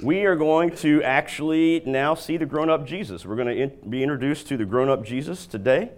[0.00, 3.26] we are going to actually now see the grown up Jesus.
[3.26, 5.90] We're going to in- be introduced to the grown up Jesus today.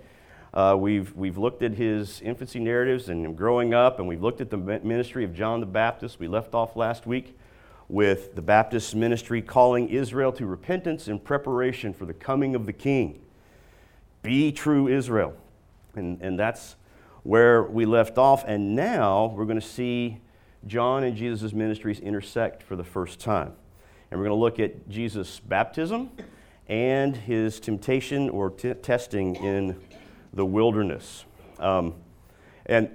[0.55, 4.49] Uh, we've, we've looked at his infancy narratives and growing up, and we've looked at
[4.49, 6.19] the ministry of John the Baptist.
[6.19, 7.39] We left off last week
[7.89, 12.73] with the Baptist ministry calling Israel to repentance in preparation for the coming of the
[12.73, 13.21] King.
[14.23, 15.35] Be true Israel.
[15.95, 16.77] And, and that's
[17.23, 18.45] where we left off.
[18.47, 20.21] And now we're going to see
[20.67, 23.53] John and Jesus' ministries intersect for the first time.
[24.11, 26.11] And we're going to look at Jesus' baptism
[26.69, 29.77] and his temptation or t- testing in
[30.33, 31.25] the wilderness.
[31.59, 31.95] Um,
[32.67, 32.91] and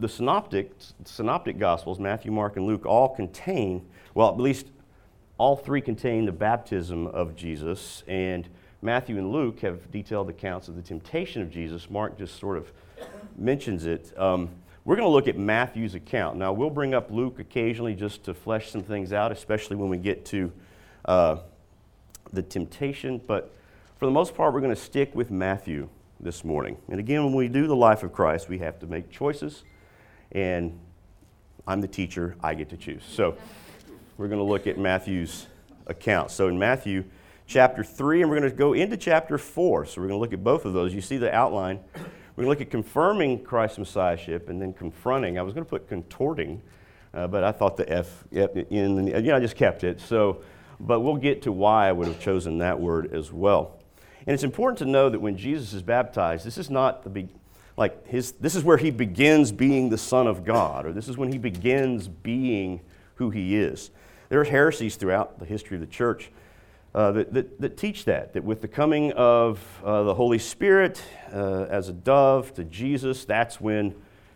[0.00, 0.72] the synoptic,
[1.04, 4.66] synoptic gospels, Matthew, Mark, and Luke, all contain, well, at least
[5.38, 8.02] all three contain the baptism of Jesus.
[8.06, 8.48] And
[8.80, 11.88] Matthew and Luke have detailed accounts of the temptation of Jesus.
[11.88, 12.72] Mark just sort of
[13.36, 14.12] mentions it.
[14.18, 14.50] Um,
[14.84, 16.36] we're going to look at Matthew's account.
[16.36, 19.96] Now, we'll bring up Luke occasionally just to flesh some things out, especially when we
[19.96, 20.52] get to
[21.04, 21.36] uh,
[22.32, 23.20] the temptation.
[23.24, 23.54] But
[23.98, 25.88] for the most part, we're going to stick with Matthew
[26.18, 26.76] this morning.
[26.88, 29.62] And again, when we do the life of Christ, we have to make choices.
[30.32, 30.78] And
[31.66, 33.04] I'm the teacher, I get to choose.
[33.08, 33.36] So
[34.16, 35.46] we're going to look at Matthew's
[35.86, 36.32] account.
[36.32, 37.04] So in Matthew
[37.46, 39.86] chapter 3, and we're going to go into chapter 4.
[39.86, 40.92] So we're going to look at both of those.
[40.92, 41.78] You see the outline.
[42.34, 45.38] We're going to look at confirming Christ's messiahship and then confronting.
[45.38, 46.62] I was going to put contorting,
[47.12, 50.00] uh, but I thought the F in, you know, I just kept it.
[50.00, 50.42] So,
[50.80, 53.78] but we'll get to why I would have chosen that word as well.
[54.26, 57.28] And it's important to know that when Jesus is baptized, this is not the be-
[57.76, 61.16] like his this is where he begins being the son of God or this is
[61.16, 62.80] when he begins being
[63.16, 63.90] who he is.
[64.30, 66.30] There are heresies throughout the history of the church
[66.94, 71.02] uh, that, that, that, teach that, that with the coming of uh, the Holy Spirit
[71.32, 73.94] uh, as a dove to Jesus, that's when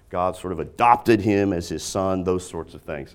[0.09, 3.15] God sort of adopted him as his son, those sorts of things.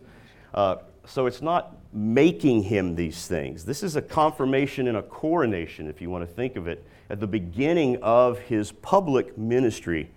[0.53, 0.75] Uh,
[1.05, 3.65] so it's not making him these things.
[3.65, 7.19] This is a confirmation and a coronation, if you want to think of it, at
[7.19, 10.09] the beginning of his public ministry.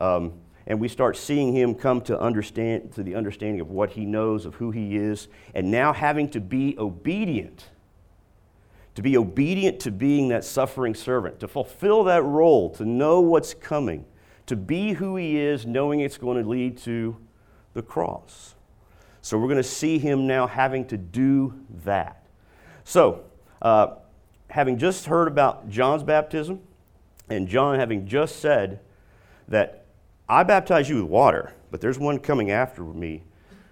[0.00, 0.34] Um,
[0.68, 4.46] and we start seeing him come to understand to the understanding of what he knows
[4.46, 7.66] of who he is and now having to be obedient
[8.96, 13.52] to be obedient to being that suffering servant, to fulfill that role, to know what's
[13.52, 14.06] coming,
[14.46, 17.14] to be who he is, knowing it's going to lead to
[17.74, 18.54] the cross.
[19.20, 22.24] So we're going to see him now having to do that.
[22.84, 23.24] So,
[23.60, 23.96] uh,
[24.48, 26.60] having just heard about John's baptism,
[27.28, 28.80] and John having just said
[29.48, 29.84] that
[30.26, 33.24] I baptize you with water, but there's one coming after me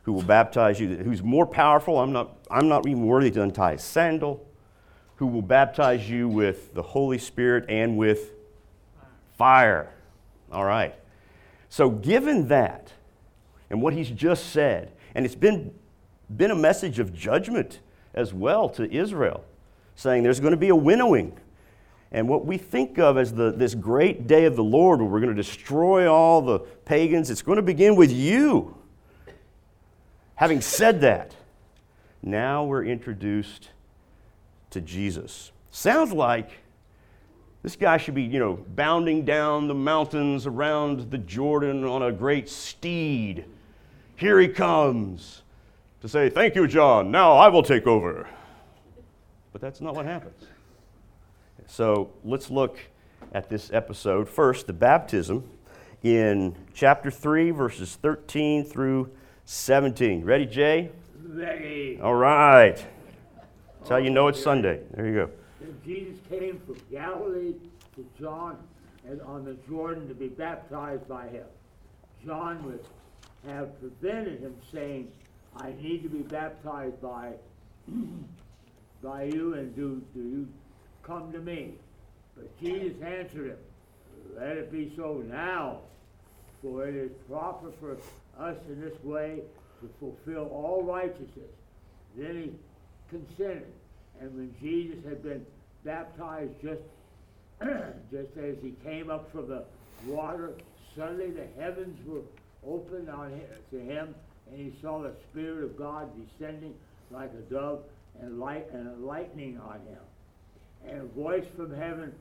[0.02, 1.98] who will baptize you, who's more powerful.
[1.98, 4.46] I'm not, I'm not even worthy to untie his sandal
[5.24, 8.32] who will baptize you with the Holy Spirit and with
[9.38, 9.88] fire.
[10.52, 10.94] All right.
[11.70, 12.92] So, given that
[13.70, 15.72] and what he's just said, and it's been,
[16.36, 17.80] been a message of judgment
[18.12, 19.42] as well to Israel,
[19.96, 21.34] saying there's going to be a winnowing.
[22.12, 25.20] And what we think of as the, this great day of the Lord, where we're
[25.20, 28.76] going to destroy all the pagans, it's going to begin with you.
[30.34, 31.34] Having said that,
[32.22, 33.70] now we're introduced
[34.74, 35.50] to Jesus.
[35.70, 36.50] Sounds like
[37.62, 42.12] this guy should be, you know, bounding down the mountains around the Jordan on a
[42.12, 43.46] great steed.
[44.16, 45.42] Here he comes
[46.02, 47.10] to say, Thank you, John.
[47.10, 48.28] Now I will take over.
[49.52, 50.44] But that's not what happens.
[51.66, 52.78] So let's look
[53.32, 54.28] at this episode.
[54.28, 55.48] First, the baptism
[56.02, 59.10] in chapter 3, verses 13 through
[59.46, 60.24] 17.
[60.24, 60.90] Ready, Jay?
[61.26, 61.98] Ready.
[62.02, 62.84] All right.
[63.84, 64.80] That's how you know it's Sunday.
[64.94, 65.30] There you go.
[65.84, 67.52] Jesus came from Galilee
[67.96, 68.56] to John
[69.06, 71.44] and on the Jordan to be baptized by him.
[72.24, 72.82] John would
[73.46, 75.12] have prevented him saying,
[75.58, 77.32] I need to be baptized by,
[79.02, 80.48] by you, and do, do you
[81.02, 81.74] come to me?
[82.36, 83.58] But Jesus answered him,
[84.38, 85.80] Let it be so now,
[86.62, 87.98] for it is proper for
[88.42, 89.40] us in this way
[89.82, 91.52] to fulfill all righteousness.
[92.16, 92.52] Then he
[94.20, 95.44] And when Jesus had been
[95.84, 96.82] baptized just,
[98.11, 99.64] just as he came up from the
[100.06, 100.52] water,
[100.96, 102.22] suddenly the heavens were
[102.66, 104.14] opened on him, to him,
[104.50, 106.75] and he saw the Spirit of God descending
[107.11, 107.82] like a dove
[108.20, 109.99] and light and lightning on him.
[110.87, 112.12] And a voice from heaven,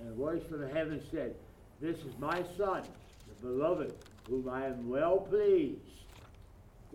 [0.00, 1.34] and a voice from heaven said,
[1.80, 2.82] This is my son,
[3.28, 3.94] the beloved,
[4.28, 5.80] whom I am well pleased.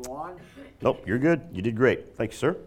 [0.03, 0.39] Go on.
[0.81, 1.41] Nope, you're good.
[1.53, 2.15] You did great.
[2.15, 2.57] Thank you, sir.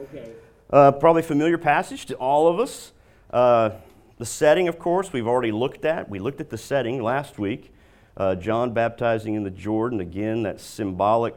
[0.00, 0.32] Okay.
[0.70, 2.92] Uh, probably familiar passage to all of us.
[3.30, 3.70] Uh,
[4.18, 6.08] the setting, of course, we've already looked at.
[6.08, 7.72] We looked at the setting last week.
[8.16, 11.34] Uh, John baptizing in the Jordan, again, that symbolic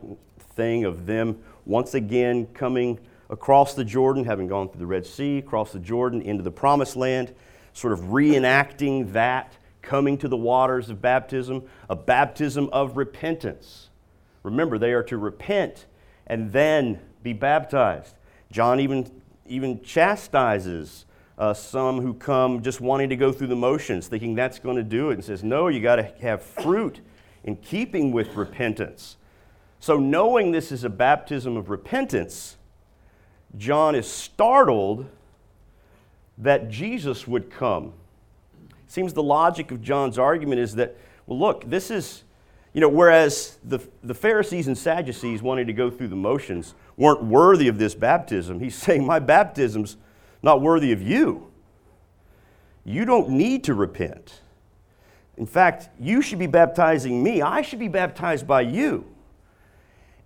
[0.55, 5.37] thing of them once again coming across the Jordan, having gone through the Red Sea,
[5.37, 7.33] across the Jordan into the promised land,
[7.73, 13.86] sort of reenacting that coming to the waters of baptism, a baptism of repentance.
[14.47, 15.85] Remember, they are to repent
[16.25, 18.15] and then be baptized.
[18.51, 19.11] John even,
[19.45, 21.05] even chastises
[21.37, 24.83] uh, some who come just wanting to go through the motions, thinking that's going to
[24.83, 27.01] do it, and says, No, you got to have fruit
[27.43, 29.17] in keeping with repentance.
[29.79, 32.57] So, knowing this is a baptism of repentance,
[33.57, 35.07] John is startled
[36.37, 37.93] that Jesus would come.
[38.87, 40.95] Seems the logic of John's argument is that,
[41.25, 42.23] well, look, this is,
[42.73, 47.23] you know, whereas the, the Pharisees and Sadducees wanting to go through the motions weren't
[47.23, 49.97] worthy of this baptism, he's saying, My baptism's
[50.43, 51.51] not worthy of you.
[52.85, 54.41] You don't need to repent.
[55.35, 57.41] In fact, you should be baptizing me.
[57.41, 59.05] I should be baptized by you.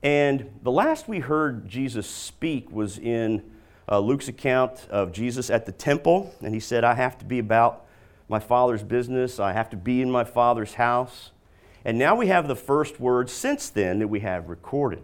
[0.03, 3.43] And the last we heard Jesus speak was in
[3.89, 6.33] uh, Luke's account of Jesus at the temple.
[6.41, 7.85] And he said, I have to be about
[8.29, 11.31] my Father's business, I have to be in my Father's house.
[11.83, 15.03] And now we have the first words since then that we have recorded.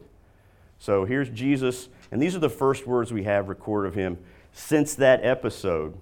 [0.80, 4.18] So here's Jesus, and these are the first words we have recorded of him
[4.54, 5.98] since that episode.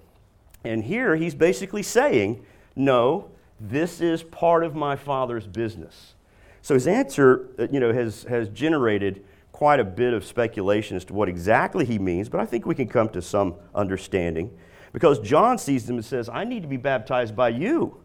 [0.64, 2.44] And here he's basically saying,
[2.74, 6.14] No, this is part of my Father's business.
[6.60, 11.04] So his answer, uh, you know, has, has generated quite a bit of speculation as
[11.06, 14.50] to what exactly he means, but I think we can come to some understanding
[14.92, 18.00] because John sees them and says, I need to be baptized by you.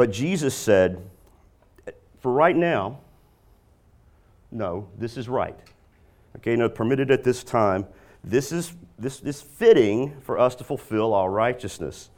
[0.00, 0.98] But Jesus said,
[2.20, 3.00] For right now,
[4.50, 5.58] no, this is right.
[6.36, 7.86] Okay, no, permitted at this time.
[8.24, 12.08] This is this, this fitting for us to fulfill our righteousness.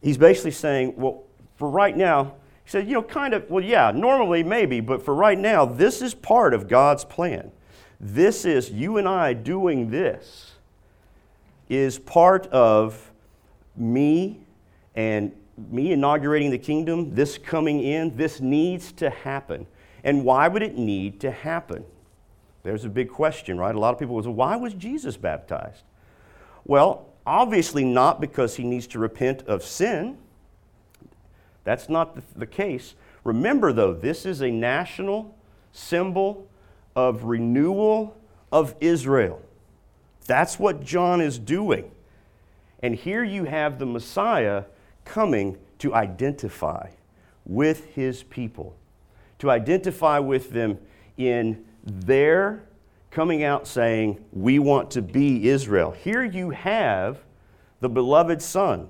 [0.00, 1.24] He's basically saying, well,
[1.56, 2.32] for right now,
[2.64, 6.00] he said, you know, kind of, well, yeah, normally maybe, but for right now, this
[6.00, 7.52] is part of God's plan.
[8.00, 10.52] This is, you and I doing this
[11.68, 13.12] is part of
[13.76, 14.40] me
[14.94, 19.66] and me inaugurating the kingdom, this coming in, this needs to happen.
[20.04, 21.84] And why would it need to happen?
[22.62, 23.74] There's a big question, right?
[23.74, 25.82] A lot of people say, why was Jesus baptized?
[26.64, 30.18] Well, obviously not because he needs to repent of sin.
[31.64, 32.94] That's not the, the case.
[33.24, 35.34] Remember, though, this is a national
[35.72, 36.46] symbol
[36.96, 38.16] of renewal
[38.50, 39.40] of Israel.
[40.26, 41.90] That's what John is doing.
[42.82, 44.64] And here you have the Messiah
[45.04, 46.90] coming to identify
[47.44, 48.76] with his people,
[49.38, 50.78] to identify with them
[51.16, 52.64] in their
[53.10, 55.90] coming out saying, We want to be Israel.
[55.90, 57.18] Here you have
[57.80, 58.88] the beloved Son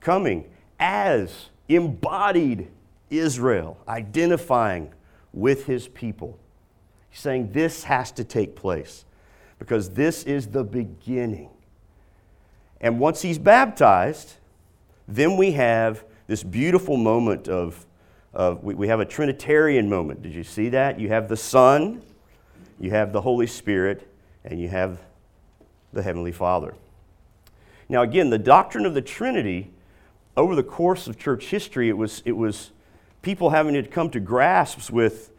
[0.00, 2.68] coming as embodied
[3.08, 4.92] Israel, identifying
[5.32, 6.38] with his people.
[7.08, 9.04] He's saying this has to take place
[9.58, 11.50] because this is the beginning.
[12.80, 14.34] And once he's baptized,
[15.10, 17.86] then we have this beautiful moment of,
[18.32, 20.22] of we, we have a Trinitarian moment.
[20.22, 20.98] Did you see that?
[21.00, 22.02] You have the Son,
[22.78, 24.08] you have the Holy Spirit,
[24.44, 25.00] and you have
[25.92, 26.74] the Heavenly Father.
[27.88, 29.72] Now, again, the doctrine of the Trinity
[30.36, 32.70] over the course of church history, it was, it was
[33.20, 35.32] people having to come to grasps with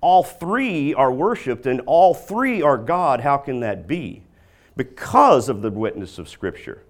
[0.00, 3.20] all three are worshiped and all three are God.
[3.20, 4.22] How can that be?
[4.76, 6.82] Because of the witness of Scripture.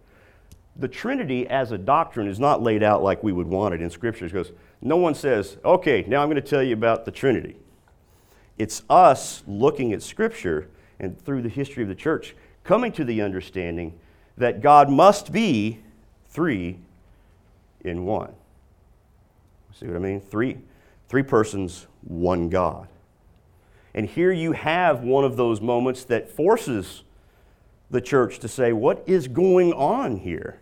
[0.79, 3.91] The Trinity as a doctrine is not laid out like we would want it in
[3.91, 4.27] Scripture.
[4.27, 7.57] Because no one says, okay, now I'm going to tell you about the Trinity.
[8.59, 10.69] It's us looking at Scripture
[10.99, 13.99] and through the history of the church coming to the understanding
[14.37, 15.81] that God must be
[16.29, 16.79] three
[17.83, 18.35] in one.
[19.73, 20.21] See what I mean?
[20.21, 20.59] Three,
[21.09, 22.89] three persons, one God.
[23.95, 27.03] And here you have one of those moments that forces
[27.91, 30.61] the church to say, What is going on here?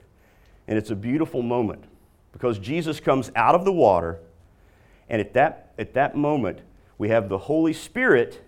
[0.66, 1.85] And it's a beautiful moment
[2.33, 4.18] because Jesus comes out of the water,
[5.09, 6.61] and at that, at that moment,
[6.99, 8.42] we have the Holy Spirit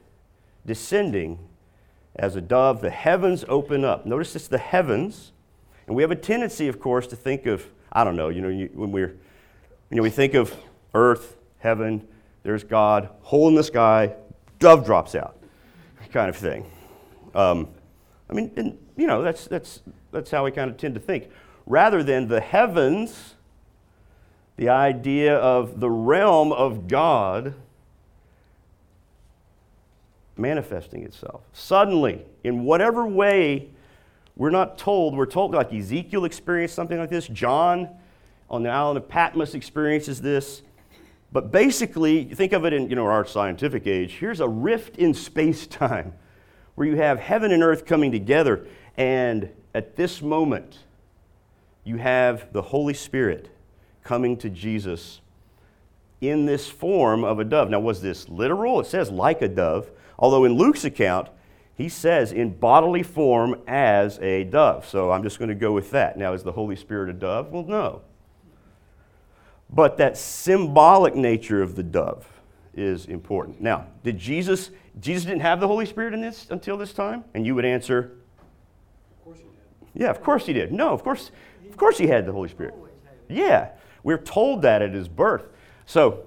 [0.65, 1.39] descending
[2.15, 2.81] as a dove.
[2.81, 4.07] The heavens open up.
[4.07, 5.33] Notice it's the heavens.
[5.87, 8.69] And we have a tendency, of course, to think of I don't know, you know,
[8.75, 9.17] when we're,
[9.89, 10.55] you know, we think of
[10.93, 12.07] earth, heaven,
[12.43, 14.15] there's God, hole in the sky,
[14.59, 15.43] dove drops out,
[16.13, 16.71] kind of thing.
[17.35, 17.69] Um,
[18.29, 19.81] I mean, and, you know, that's, that's,
[20.13, 21.31] that's how we kind of tend to think.
[21.67, 23.35] Rather than the heavens,
[24.57, 27.55] the idea of the realm of God
[30.37, 31.43] manifesting itself.
[31.53, 33.69] Suddenly, in whatever way
[34.37, 37.89] we're not told, we're told like Ezekiel experienced something like this, John
[38.49, 40.63] on the island of Patmos experiences this,
[41.33, 44.13] But basically, think of it in you know, our scientific age.
[44.13, 46.13] Here's a rift in space time
[46.77, 50.79] where you have heaven and earth coming together, and at this moment,
[51.87, 53.49] you have the Holy Spirit
[54.03, 55.21] coming to Jesus
[56.21, 57.71] in this form of a dove.
[57.71, 58.81] Now, was this literal?
[58.81, 61.29] It says like a dove, although in Luke's account,
[61.75, 64.87] he says in bodily form as a dove.
[64.89, 66.17] So I'm just going to go with that.
[66.17, 67.53] Now, is the Holy Spirit a dove?
[67.53, 68.03] Well, no.
[69.69, 72.27] But that symbolic nature of the dove
[72.75, 73.61] is important.
[73.61, 77.25] Now, did Jesus, Jesus didn't have the Holy Spirit in this until this time?
[77.35, 78.13] And you would answer,
[79.19, 80.03] Of course he did.
[80.03, 80.73] yeah, of course he did.
[80.73, 81.31] No, of course,
[81.77, 82.75] of course he had the Holy Spirit.
[83.29, 83.69] Yeah,
[84.03, 85.49] we're told that at his birth.
[85.85, 86.25] So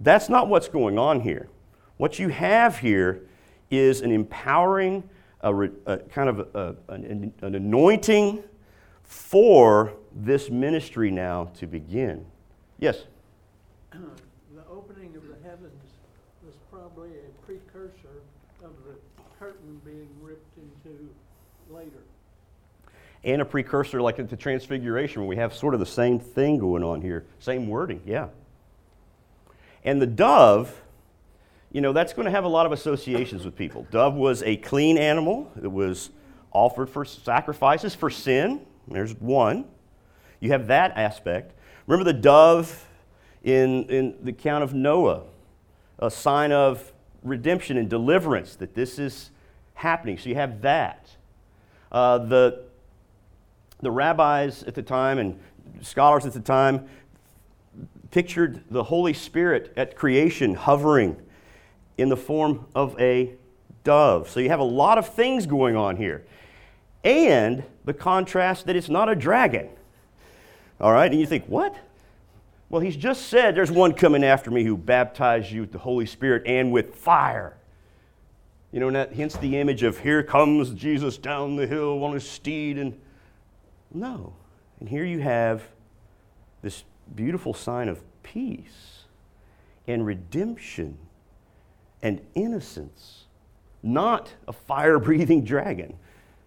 [0.00, 1.50] that's not what's going on here.
[1.98, 3.28] What you have here
[3.70, 5.06] is an empowering,
[5.42, 8.42] a, a kind of a, an, an anointing
[9.02, 12.24] for this ministry now to begin.
[12.78, 13.04] Yes?
[13.92, 15.84] the opening of the heavens
[16.42, 18.22] was probably a precursor
[18.64, 18.94] of the
[19.38, 21.10] curtain being ripped into
[21.68, 22.05] later.
[23.26, 26.58] And a precursor like at the Transfiguration, where we have sort of the same thing
[26.58, 28.28] going on here, same wording, yeah.
[29.84, 30.80] And the dove,
[31.72, 33.84] you know, that's going to have a lot of associations with people.
[33.90, 36.10] Dove was a clean animal, it was
[36.52, 38.60] offered for sacrifices for sin.
[38.88, 39.64] There's one.
[40.38, 41.52] You have that aspect.
[41.88, 42.86] Remember the dove
[43.42, 45.24] in, in the account of Noah,
[45.98, 46.92] a sign of
[47.24, 49.30] redemption and deliverance, that this is
[49.74, 50.16] happening.
[50.16, 51.10] So you have that.
[51.90, 52.65] Uh, the,
[53.80, 55.38] the rabbis at the time and
[55.82, 56.86] scholars at the time
[58.10, 61.20] pictured the Holy Spirit at creation hovering
[61.98, 63.34] in the form of a
[63.84, 64.28] dove.
[64.28, 66.24] So you have a lot of things going on here.
[67.04, 69.68] And the contrast that it's not a dragon.
[70.80, 71.10] All right?
[71.10, 71.76] And you think, what?
[72.68, 76.06] Well, he's just said there's one coming after me who baptized you with the Holy
[76.06, 77.56] Spirit and with fire.
[78.72, 82.12] You know, and that hence the image of here comes Jesus down the hill on
[82.12, 82.76] his steed.
[82.76, 83.00] And
[83.92, 84.34] no.
[84.80, 85.62] And here you have
[86.62, 89.04] this beautiful sign of peace
[89.86, 90.98] and redemption
[92.02, 93.24] and innocence,
[93.82, 95.94] not a fire breathing dragon.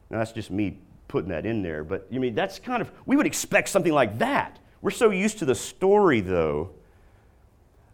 [0.10, 0.78] Now, that's just me
[1.08, 3.94] putting that in there, but you I mean that's kind of, we would expect something
[3.94, 4.60] like that.
[4.82, 6.72] We're so used to the story, though,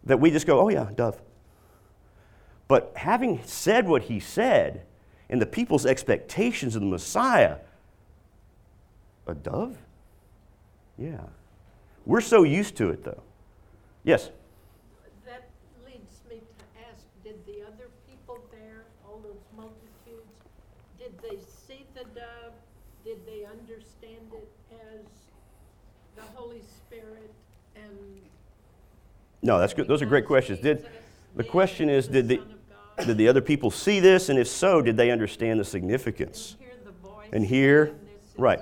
[0.04, 1.20] that we just go, oh, yeah, dove.
[2.68, 4.82] But having said what he said,
[5.28, 7.56] and the people's expectations of the Messiah,
[9.26, 9.76] a dove?
[10.98, 11.20] Yeah.
[12.04, 13.22] We're so used to it, though.
[14.04, 14.30] Yes?
[15.26, 15.48] That
[15.84, 20.32] leads me to ask, did the other people there, all those multitudes,
[20.98, 22.52] did they see the dove?
[23.04, 25.06] Did they understand it as
[26.16, 27.32] the Holy Spirit
[27.74, 28.20] and?
[29.42, 29.86] No, that's good.
[29.86, 30.58] Those are great questions.
[30.60, 30.86] Did,
[31.36, 34.28] the question is, did the, Son of God, did the other people see this?
[34.28, 36.56] And if so, did they understand the significance?
[36.58, 37.28] And hear the voice.
[37.32, 38.60] And here, and this is- right.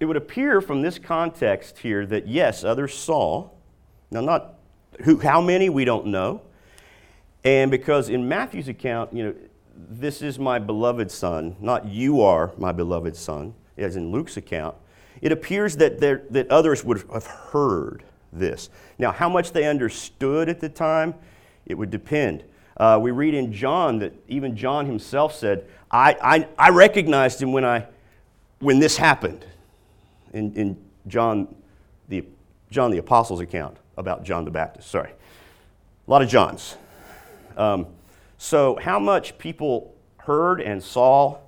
[0.00, 3.50] It would appear from this context here that yes, others saw.
[4.10, 4.54] Now, not
[5.02, 6.42] who, how many, we don't know.
[7.44, 9.34] And because in Matthew's account, you know,
[9.76, 14.76] this is my beloved son, not you are my beloved son, as in Luke's account,
[15.20, 18.70] it appears that, there, that others would have heard this.
[18.98, 21.14] Now, how much they understood at the time,
[21.66, 22.44] it would depend.
[22.76, 27.52] Uh, we read in John that even John himself said, I, I, I recognized him
[27.52, 27.86] when, I,
[28.58, 29.44] when this happened.
[30.34, 30.76] In, in
[31.06, 31.54] John,
[32.08, 32.24] the,
[32.70, 34.90] John the Apostle's account about John the Baptist.
[34.90, 35.10] Sorry.
[35.10, 36.76] A lot of Johns.
[37.56, 37.86] Um,
[38.36, 41.38] so, how much people heard and saw,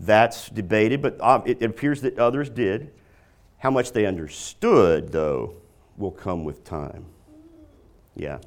[0.00, 2.92] that's debated, but uh, it, it appears that others did.
[3.58, 5.54] How much they understood, though,
[5.96, 7.04] will come with time.
[8.16, 8.38] Yeah.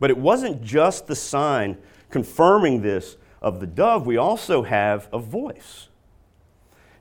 [0.00, 1.76] But it wasn't just the sign
[2.10, 5.88] confirming this of the dove, we also have a voice.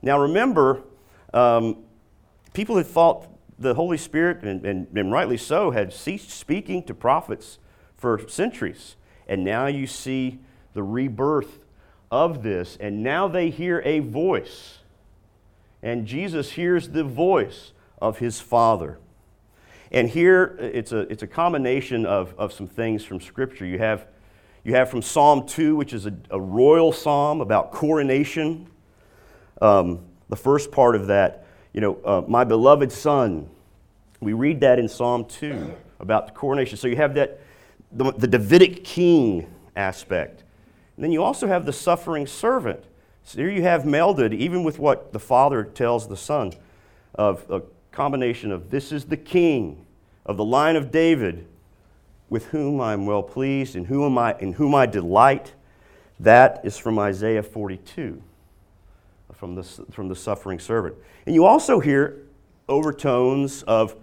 [0.01, 0.83] Now, remember,
[1.33, 1.83] um,
[2.53, 3.27] people had thought
[3.57, 7.59] the Holy Spirit, and, and, and rightly so, had ceased speaking to prophets
[7.97, 8.95] for centuries.
[9.27, 10.39] And now you see
[10.73, 11.59] the rebirth
[12.09, 14.79] of this, and now they hear a voice.
[15.83, 18.97] And Jesus hears the voice of his Father.
[19.91, 23.65] And here it's a, it's a combination of, of some things from Scripture.
[23.65, 24.07] You have,
[24.63, 28.67] you have from Psalm 2, which is a, a royal psalm about coronation.
[29.61, 33.49] Um, the first part of that, you know, uh, my beloved Son.
[34.21, 36.77] We read that in Psalm 2 about the coronation.
[36.77, 37.39] So you have that,
[37.91, 40.43] the, the Davidic king aspect.
[40.95, 42.83] And then you also have the suffering servant.
[43.23, 46.51] So here you have melded, even with what the Father tells the Son,
[47.15, 47.61] of a
[47.91, 49.85] combination of this is the king
[50.25, 51.47] of the line of David,
[52.29, 55.53] with whom I am well pleased, in whom I, in whom I delight.
[56.19, 58.21] That is from Isaiah 42,
[59.39, 60.95] from the, from the suffering servant.
[61.25, 62.17] And you also hear
[62.67, 63.95] overtones of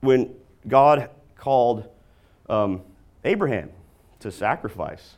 [0.00, 0.32] when
[0.68, 1.88] God called
[2.48, 2.82] um,
[3.24, 3.70] Abraham
[4.20, 5.16] to sacrifice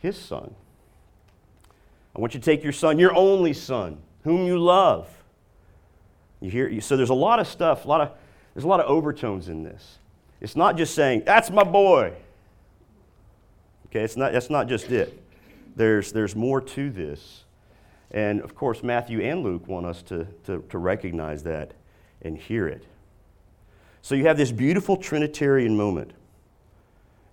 [0.00, 0.52] his son.
[2.16, 5.08] I want you to take your son, your only son, whom you love.
[6.40, 6.80] You hear?
[6.80, 8.10] So there's a lot of stuff, a lot of,
[8.52, 9.98] there's a lot of overtones in this.
[10.40, 12.14] It's not just saying, that's my boy.
[13.86, 15.22] Okay, it's not, that's not just it.
[15.76, 17.44] There's, there's more to this.
[18.10, 21.74] And of course, Matthew and Luke want us to, to, to recognize that
[22.22, 22.86] and hear it.
[24.02, 26.12] So you have this beautiful Trinitarian moment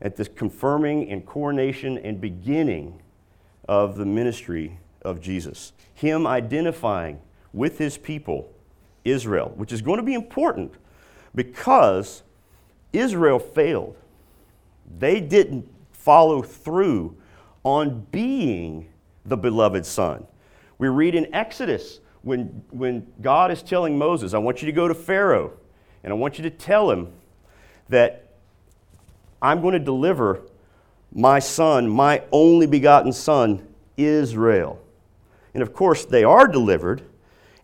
[0.02, 3.02] at this confirming and coronation and beginning
[3.68, 5.74] of the ministry of Jesus.
[5.94, 7.20] Him identifying
[7.54, 8.54] with his people,
[9.04, 10.74] Israel, which is going to be important
[11.34, 12.24] because
[12.94, 13.96] Israel failed.
[15.00, 17.18] They didn't follow through
[17.64, 18.90] on being
[19.26, 20.26] the beloved son.
[20.78, 24.88] We read in Exodus when, when God is telling Moses, I want you to go
[24.88, 25.54] to Pharaoh
[26.04, 27.12] and I want you to tell him
[27.90, 28.28] that
[29.42, 30.42] I'm going to deliver
[31.12, 34.80] my son, my only begotten son, Israel.
[35.54, 37.02] And of course, they are delivered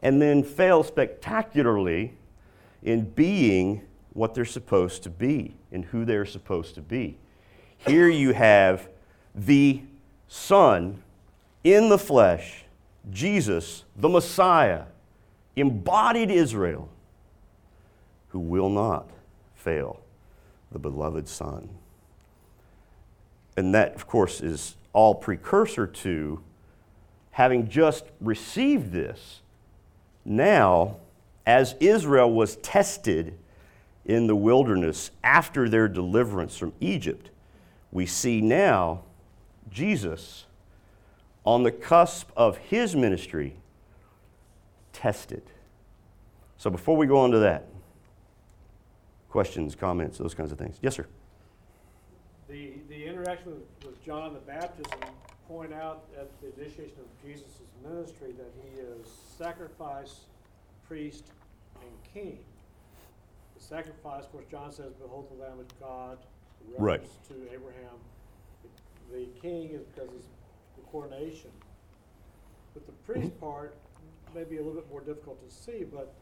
[0.02, 2.16] and then fail spectacularly
[2.82, 3.82] in being
[4.14, 7.18] what they're supposed to be and who they're supposed to be.
[7.78, 8.88] Here you have
[9.36, 9.82] the
[10.28, 11.02] Son
[11.64, 12.63] in the flesh,
[13.12, 14.84] Jesus, the Messiah,
[15.56, 16.90] embodied Israel,
[18.30, 19.10] who will not
[19.56, 20.00] fail
[20.72, 21.70] the beloved Son.
[23.56, 26.42] And that, of course, is all precursor to
[27.32, 29.42] having just received this.
[30.26, 30.98] Now,
[31.46, 33.38] as Israel was tested
[34.06, 37.30] in the wilderness after their deliverance from Egypt,
[37.92, 39.02] we see now
[39.72, 40.46] Jesus
[41.46, 43.56] on the cusp of his ministry
[44.94, 45.44] tested.
[46.58, 47.68] So before we go on to that,
[49.30, 50.78] questions, comments, those kinds of things.
[50.82, 51.08] Yes, sir.
[52.48, 54.94] The, the interaction with, with John the Baptist
[55.48, 60.22] point out at the initiation of Jesus' ministry that he is sacrifice,
[60.88, 61.26] priest,
[61.82, 62.38] and king.
[63.58, 66.18] The sacrifice, of course, John says, Behold the Lamb of God,
[66.78, 67.04] Right.
[67.28, 67.98] to Abraham.
[69.12, 70.20] The king is because the
[70.94, 71.50] coronation.
[72.74, 73.76] But the priest part
[74.34, 76.14] may be a little bit more difficult to see, but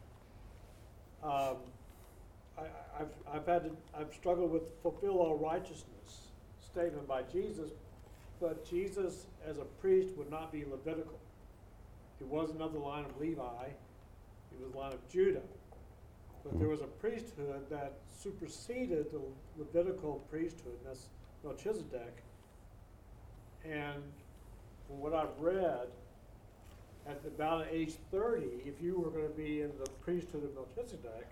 [1.23, 1.57] um,
[2.57, 6.27] I, I- I've, I've had to, I've struggled with fulfill all righteousness
[6.61, 7.69] statement by Jesus,
[8.39, 11.19] but Jesus as a priest would not be Levitical.
[12.19, 15.41] He wasn't of the line of Levi, he was the line of Judah.
[16.43, 19.21] But there was a priesthood that superseded the
[19.57, 21.07] Levitical priesthood, and that's
[21.43, 22.23] Melchizedek.
[23.63, 24.01] And
[24.91, 25.87] from what I've read,
[27.07, 31.27] at about age thirty, if you were gonna be in the priesthood of Melchizedek,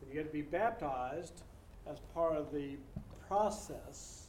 [0.00, 1.42] then you had to be baptized
[1.86, 2.76] as part of the
[3.28, 4.28] process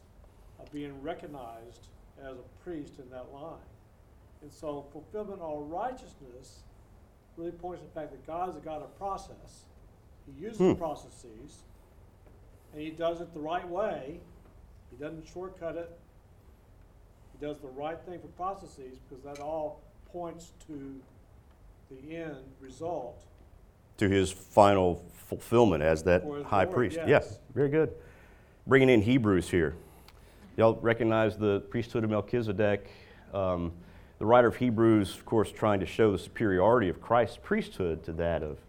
[0.60, 1.88] of being recognized
[2.22, 3.60] as a priest in that line.
[4.42, 6.64] And so fulfillment of all righteousness
[7.38, 9.66] really points to the fact that God is a God of process.
[10.26, 10.74] He uses Hmm.
[10.74, 11.64] processes,
[12.74, 14.20] and he does it the right way.
[14.90, 16.00] He doesn't shortcut it.
[17.38, 20.96] He does the right thing for processes because that all points to
[21.92, 23.22] the end result.
[23.98, 26.98] To his final fulfillment as that high glory, priest.
[26.98, 27.08] yes.
[27.08, 27.94] Yes, very good.
[28.68, 29.76] Bringing in Hebrews here.
[30.58, 32.90] Y'all recognize the priesthood of Melchizedek.
[33.34, 33.74] Um,
[34.20, 38.14] the writer of Hebrews, of course, trying to show the superiority of Christ's priesthood to
[38.14, 38.60] that of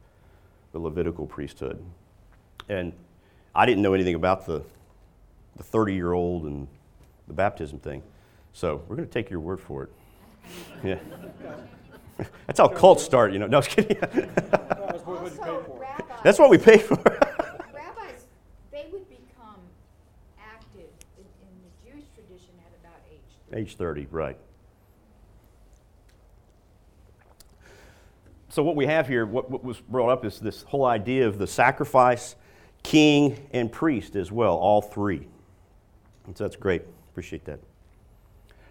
[0.73, 1.83] the Levitical priesthood.
[2.69, 2.93] And
[3.55, 4.63] I didn't know anything about the,
[5.57, 6.67] the 30 year old and
[7.29, 8.03] the baptism thing.
[8.57, 9.91] So we're going to take your word for it.
[10.83, 10.99] Yeah.
[12.47, 13.47] That's how cults start, you know.
[13.47, 13.99] No, I was kidding.
[15.05, 16.19] What you paid Also, rabbis.
[16.25, 16.97] That's what we pay for.
[16.97, 18.25] Rabbis,
[18.73, 19.61] they would become
[20.41, 20.89] active
[21.19, 23.61] in, in the Jewish tradition at about age three.
[23.61, 24.39] Age 30, right.
[28.49, 31.37] So, what we have here, what, what was brought up is this whole idea of
[31.37, 32.37] the sacrifice,
[32.83, 35.29] king, and priest as well, all three.
[36.27, 36.83] And so that's great.
[37.11, 37.61] Appreciate that.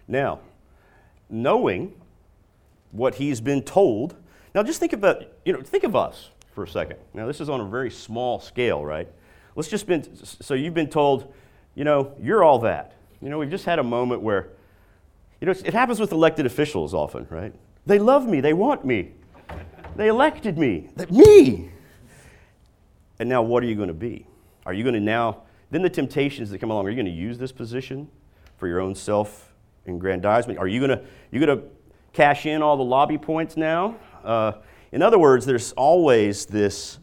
[0.08, 0.40] Now,
[1.28, 1.94] knowing
[2.92, 4.16] what he's been told,
[4.54, 6.98] now just think about, you know, think of us for a second.
[7.12, 9.08] Now, this is on a very small scale, right?
[9.54, 11.32] Let's just been, so you've been told,
[11.74, 12.94] you know, you're all that.
[13.20, 14.48] You know, we've just had a moment where,
[15.40, 17.52] you know, it happens with elected officials often, right?
[17.84, 19.12] They love me, they want me,
[19.94, 21.70] they elected me, me.
[23.18, 24.26] And now, what are you going to be?
[24.66, 27.12] Are you going to now, then the temptations that come along, are you going to
[27.12, 28.08] use this position
[28.58, 29.45] for your own self
[29.94, 30.58] aggrandizement?
[30.58, 31.64] Are you going to, you going to
[32.12, 33.96] cash in all the lobby points now?
[34.24, 34.52] Uh,
[34.92, 36.98] in other words, there's always this,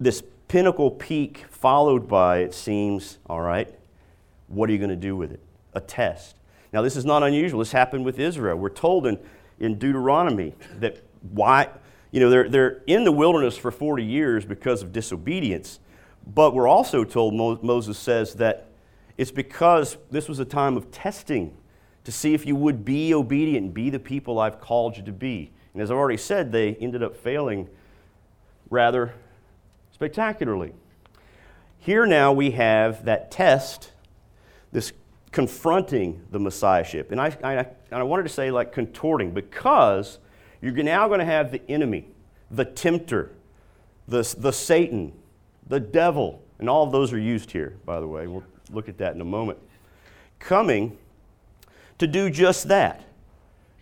[0.00, 3.72] this pinnacle peak followed by, it seems, all right,
[4.48, 5.40] what are you going to do with it?
[5.74, 6.36] A test.
[6.72, 7.60] Now, this is not unusual.
[7.60, 8.56] This happened with Israel.
[8.56, 9.18] We're told in,
[9.58, 11.68] in Deuteronomy that why,
[12.10, 15.80] you know, they're, they're in the wilderness for 40 years because of disobedience.
[16.26, 18.66] But we're also told, Mo- Moses says, that
[19.16, 21.56] it's because this was a time of testing
[22.04, 25.12] to see if you would be obedient and be the people I've called you to
[25.12, 25.50] be.
[25.72, 27.68] And as I've already said, they ended up failing
[28.70, 29.14] rather
[29.92, 30.72] spectacularly.
[31.78, 33.92] Here now we have that test,
[34.72, 34.92] this
[35.32, 37.12] confronting the messiahship.
[37.12, 40.18] And I, I, and I wanted to say, like, contorting, because
[40.60, 42.08] you're now going to have the enemy,
[42.50, 43.32] the tempter,
[44.08, 45.12] the, the Satan,
[45.66, 48.26] the devil, and all of those are used here, by the way.
[48.26, 49.58] We'll look at that in a moment.
[50.38, 50.98] Coming
[51.98, 53.04] to do just that.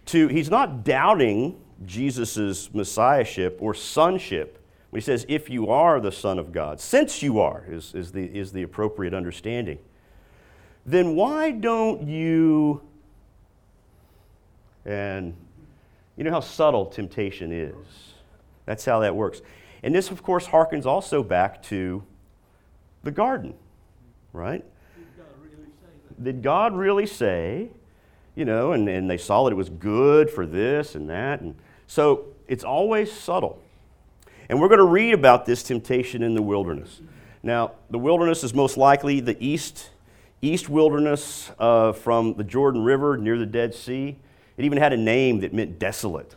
[0.06, 6.38] To, he's not doubting Jesus' messiahship or sonship he says, if you are the Son
[6.38, 9.78] of God, since you are, is, is, the, is the appropriate understanding,
[10.86, 12.80] then why don't you,
[14.84, 15.34] and
[16.16, 17.74] you know how subtle temptation is.
[18.66, 19.42] That's how that works.
[19.82, 22.04] And this, of course, harkens also back to
[23.02, 23.54] the garden,
[24.32, 24.64] right?
[24.96, 26.03] Did God really say that?
[26.22, 27.68] Did God really say,
[28.34, 31.40] you know, and, and they saw that it was good for this and that?
[31.40, 31.54] And
[31.86, 33.60] so it's always subtle.
[34.48, 37.00] And we're going to read about this temptation in the wilderness.
[37.42, 39.90] Now, the wilderness is most likely the east,
[40.42, 44.16] east wilderness uh, from the Jordan River near the Dead Sea.
[44.56, 46.36] It even had a name that meant desolate.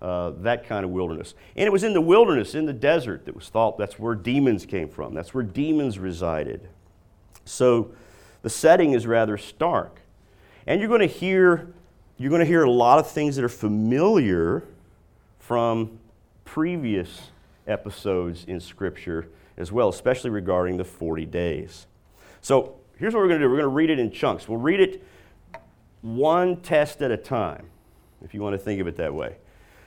[0.00, 1.34] Uh, that kind of wilderness.
[1.56, 4.64] And it was in the wilderness, in the desert, that was thought that's where demons
[4.64, 5.12] came from.
[5.12, 6.68] That's where demons resided.
[7.44, 7.90] So
[8.42, 10.00] the setting is rather stark.
[10.66, 11.72] And you're going to hear,
[12.16, 14.64] you're going to hear a lot of things that are familiar
[15.38, 15.98] from
[16.44, 17.30] previous
[17.66, 21.86] episodes in Scripture as well, especially regarding the 40 days.
[22.40, 24.48] So here's what we're going to do we're going to read it in chunks.
[24.48, 25.04] We'll read it
[26.02, 27.70] one test at a time,
[28.22, 29.36] if you want to think of it that way.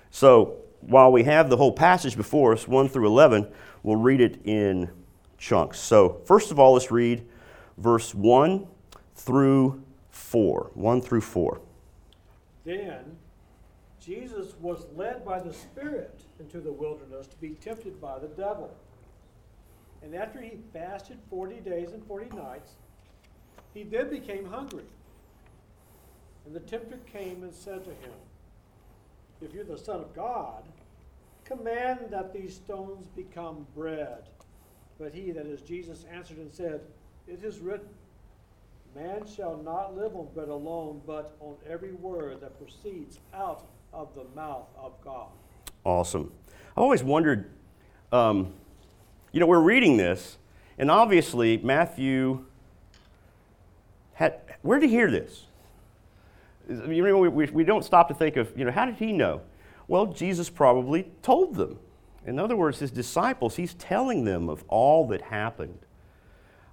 [0.09, 3.47] So while we have the whole passage before us, 1 through 11,
[3.83, 4.89] we'll read it in
[5.37, 5.79] chunks.
[5.79, 7.25] So, first of all, let's read
[7.77, 8.67] verse 1
[9.15, 10.71] through 4.
[10.73, 11.61] 1 through 4.
[12.65, 13.17] Then
[13.99, 18.75] Jesus was led by the Spirit into the wilderness to be tempted by the devil.
[20.03, 22.73] And after he fasted 40 days and 40 nights,
[23.73, 24.85] he then became hungry.
[26.45, 28.13] And the tempter came and said to him,
[29.41, 30.63] If you're the Son of God,
[31.45, 34.23] command that these stones become bread.
[34.99, 36.81] But he, that is Jesus, answered and said,
[37.31, 37.87] It is written,
[38.93, 44.13] Man shall not live on bread alone, but on every word that proceeds out of
[44.15, 45.27] the mouth of God.
[45.85, 46.29] Awesome.
[46.71, 47.49] I've always wondered,
[48.11, 48.51] um,
[49.31, 50.37] you know, we're reading this,
[50.77, 52.43] and obviously Matthew
[54.13, 55.45] had, where did he hear this?
[56.67, 59.13] You know, we, we, we don't stop to think of, you know, how did he
[59.13, 59.39] know?
[59.87, 61.79] Well, Jesus probably told them.
[62.25, 65.79] In other words, his disciples, he's telling them of all that happened.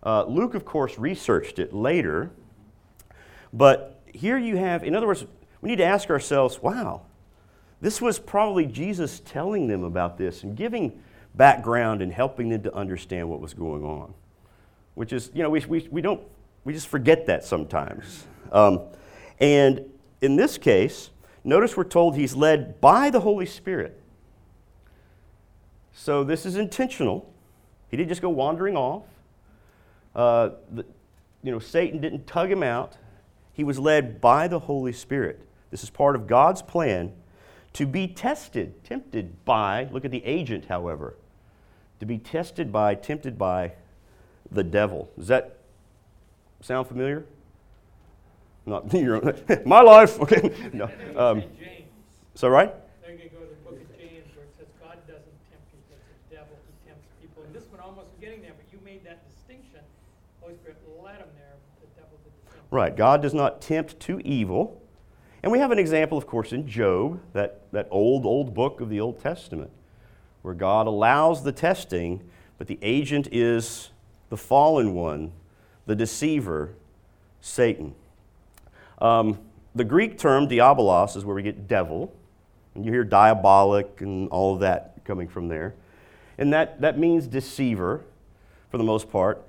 [0.03, 2.31] Uh, Luke, of course, researched it later,
[3.53, 5.27] but here you have, in other words,
[5.61, 7.03] we need to ask ourselves wow,
[7.81, 11.01] this was probably Jesus telling them about this and giving
[11.35, 14.13] background and helping them to understand what was going on.
[14.95, 16.21] Which is, you know, we, we, we don't,
[16.65, 18.27] we just forget that sometimes.
[18.51, 18.81] Um,
[19.39, 19.85] and
[20.21, 21.11] in this case,
[21.45, 24.01] notice we're told he's led by the Holy Spirit.
[25.93, 27.33] So this is intentional.
[27.91, 29.05] He didn't just go wandering off.
[30.19, 30.85] Uh, the,
[31.45, 32.97] you know, Satan didn't tug him out.
[33.53, 35.41] He was led by the Holy Spirit.
[35.71, 37.13] This is part of God's plan
[37.75, 41.15] to be tested, tempted by, look at the agent, however,
[42.01, 43.75] to be tested by, tempted by
[44.51, 45.09] the devil.
[45.17, 45.59] Does that
[46.63, 47.25] sound familiar?
[48.67, 49.41] Not your own.
[49.65, 50.19] My life.
[50.21, 50.71] Okay.
[50.73, 50.91] No.
[51.17, 51.45] Um,
[52.35, 52.75] so right?
[53.03, 55.71] They're going to go to the book of James where it says God doesn't tempt
[55.71, 57.43] people, it's the devil who tempts people.
[57.47, 59.81] And this one almost getting there, but you made that distinction.
[60.41, 62.58] Holy Spirit led him there, but the devil did the same.
[62.71, 62.95] Right.
[62.95, 64.83] God does not tempt to evil.
[65.43, 68.91] And we have an example, of course, in Job, that, that old, old book of
[68.91, 69.71] the Old Testament,
[70.43, 72.29] where God allows the testing,
[72.59, 73.91] but the agent is
[74.31, 75.33] the fallen one,
[75.87, 76.75] the deceiver,
[77.41, 77.95] Satan.
[79.01, 79.39] Um,
[79.75, 82.13] the Greek term diabolos is where we get devil,
[82.75, 85.75] and you hear diabolic and all of that coming from there.
[86.37, 88.05] And that, that means deceiver.
[88.71, 89.43] for the most part.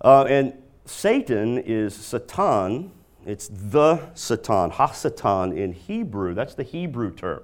[0.00, 2.92] Uh, and Satan is Satan.
[3.24, 6.34] It's the Satan, Hasatan in Hebrew.
[6.34, 7.42] That's the Hebrew term.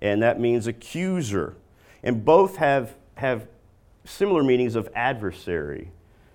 [0.00, 1.56] And that means accuser.
[2.02, 3.46] And both have, have
[4.04, 5.90] similar meanings of adversary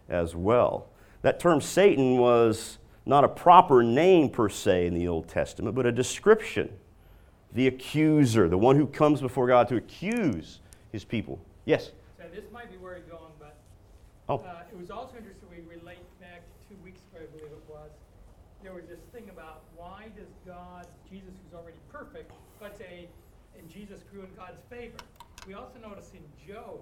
[0.10, 0.88] as well.
[1.24, 5.86] That term Satan was not a proper name per se in the Old Testament, but
[5.86, 6.70] a description.
[7.54, 10.60] The accuser, the one who comes before God to accuse
[10.92, 11.40] his people.
[11.66, 11.92] Yes?
[12.18, 13.56] So this might be where you're going, but
[14.30, 14.36] Oh.
[14.38, 17.64] uh, it was also interesting, we relate back to two weeks ago, I believe it
[17.70, 17.90] was.
[18.62, 23.08] There was this thing about why does God, Jesus who's already perfect, but say,
[23.58, 24.98] and Jesus grew in God's favor.
[25.48, 26.80] We also notice in Job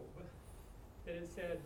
[1.05, 1.59] that it said,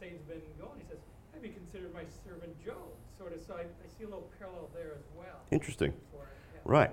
[0.00, 0.98] Satan's been going, he says,
[1.32, 2.82] have you considered my servant Job?
[3.16, 5.38] Sort of, so I, I see a little parallel there as well.
[5.52, 5.92] Interesting.
[6.12, 6.60] yeah.
[6.64, 6.90] Right.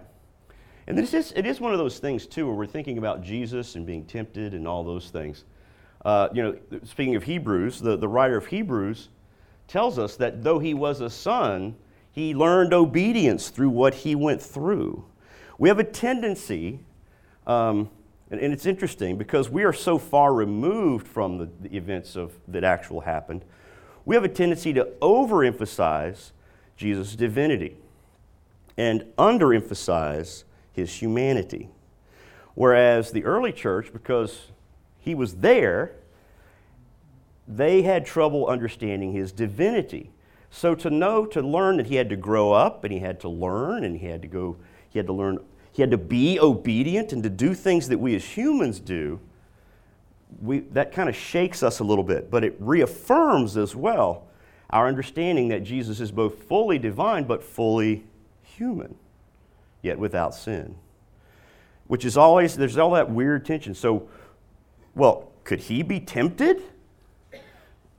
[0.85, 3.75] And this is, it is one of those things, too, where we're thinking about Jesus
[3.75, 5.45] and being tempted and all those things.
[6.05, 9.09] Uh, you know, speaking of Hebrews, the, the writer of Hebrews
[9.67, 11.75] tells us that though he was a son,
[12.17, 15.05] he learned obedience through what he went through.
[15.59, 16.79] We have a tendency,
[17.45, 17.91] um,
[18.31, 22.33] and, and it's interesting because we are so far removed from the, the events of,
[22.47, 23.45] that actual happened,
[24.03, 26.31] we have a tendency to overemphasize
[26.75, 27.77] Jesus' divinity
[28.77, 31.69] and underemphasize his humanity.
[32.55, 34.47] Whereas the early church, because
[34.97, 35.91] he was there,
[37.47, 40.09] they had trouble understanding his divinity.
[40.57, 43.29] So to know, to learn that he had to grow up and he had to
[43.29, 44.57] learn and he had to go,
[44.89, 45.37] he had to learn,
[45.71, 49.19] he had to be obedient and to do things that we as humans do,
[50.41, 52.31] we, that kind of shakes us a little bit.
[52.31, 54.25] But it reaffirms as well
[54.71, 58.05] our understanding that Jesus is both fully divine but fully
[58.41, 58.95] human,
[59.83, 60.73] yet without sin.
[61.85, 63.75] Which is always, there's all that weird tension.
[63.75, 64.09] So,
[64.95, 66.63] well, could he be tempted?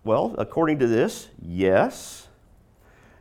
[0.02, 2.27] Well, according to this, yes.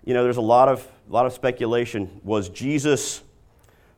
[0.08, 2.22] You know, there's a lot of, a lot of speculation.
[2.24, 3.24] Was Jesus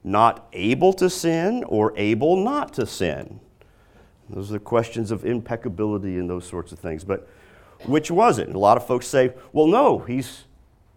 [0.04, 3.40] not able to sin or able not to sin?
[4.28, 7.04] Those are the questions of impeccability and those sorts of things.
[7.04, 7.30] But
[7.86, 8.50] which was it?
[8.50, 10.46] A lot of folks say, well, no, he's,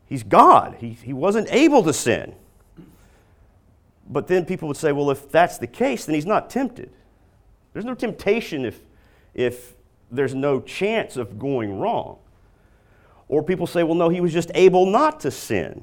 [0.07, 0.77] he's God.
[0.81, 2.35] He, he wasn't able to sin.
[4.09, 6.91] But then people would say, well, if that's the case, then he's not tempted.
[7.75, 8.81] There's no temptation if,
[9.35, 9.75] if
[10.11, 12.17] there's no chance of going wrong.
[13.33, 15.83] Or people say, well, no, he was just able not to sin.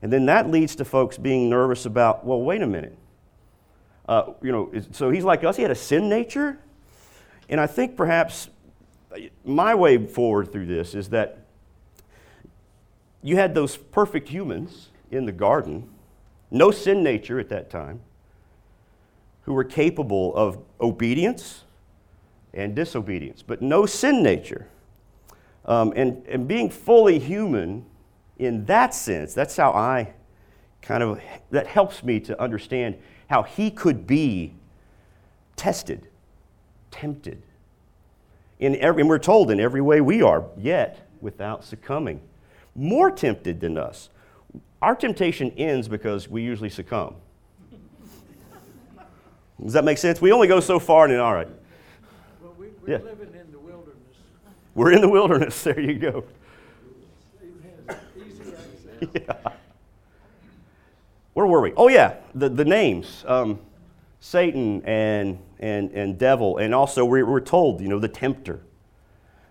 [0.00, 2.96] And then that leads to folks being nervous about, well, wait a minute.
[4.08, 6.58] Uh, you know, so he's like us, he had a sin nature?
[7.50, 8.48] And I think perhaps
[9.44, 11.40] my way forward through this is that
[13.22, 15.90] you had those perfect humans in the garden,
[16.50, 18.00] no sin nature at that time,
[19.42, 21.64] who were capable of obedience
[22.54, 24.68] and disobedience, but no sin nature.
[25.68, 27.84] Um, and, and being fully human
[28.38, 30.14] in that sense, that's how I
[30.80, 32.96] kind of, that helps me to understand
[33.28, 34.54] how he could be
[35.56, 36.08] tested,
[36.90, 37.42] tempted.
[38.58, 42.20] In every, and we're told in every way we are, yet without succumbing.
[42.74, 44.08] More tempted than us.
[44.80, 47.16] Our temptation ends because we usually succumb.
[49.62, 50.20] Does that make sense?
[50.20, 51.48] We only go so far and then, all right,
[52.40, 52.98] Well, we, Yeah.
[52.98, 53.96] living in the wilderness.
[54.78, 55.62] We're in the wilderness.
[55.64, 56.24] There you go.
[59.12, 59.34] Yeah.
[61.34, 61.72] Where were we?
[61.76, 63.60] Oh, yeah, the, the names um,
[64.20, 68.60] Satan and, and, and devil, and also we're, we're told, you know, the tempter.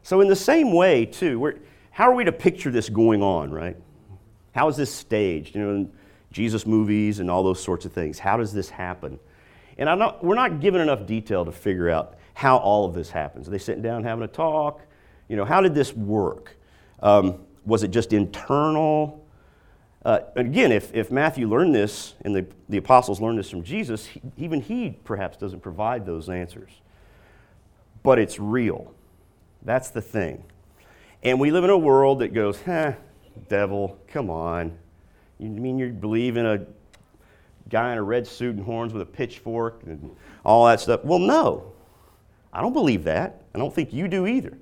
[0.04, 1.56] So, in the same way, too, we're,
[1.92, 3.78] how are we to picture this going on, right?
[4.54, 5.56] How is this staged?
[5.56, 5.92] You know, in
[6.32, 8.20] Jesus movies and all those sorts of things.
[8.20, 9.20] How does this happen?
[9.78, 13.48] And not, we're not given enough detail to figure out how all of this happens.
[13.48, 14.82] Are they sitting down having a talk?
[15.28, 16.56] You know, how did this work?
[17.02, 19.26] Um, was it just internal?
[20.06, 24.06] Uh, again, if, if Matthew learned this and the, the apostles learned this from Jesus,
[24.06, 26.72] he, even he perhaps doesn't provide those answers.
[28.04, 28.94] But it's real.
[29.64, 30.44] That's the thing.
[31.24, 32.94] And we live in a world that goes, huh,
[33.50, 34.78] devil, come on.
[35.40, 36.66] You mean you believe in a
[37.70, 41.04] guy in a red suit and horns with a pitchfork and all that stuff?
[41.04, 41.74] Well, no.
[42.54, 43.42] I don't believe that.
[43.54, 44.58] I don't think you do either.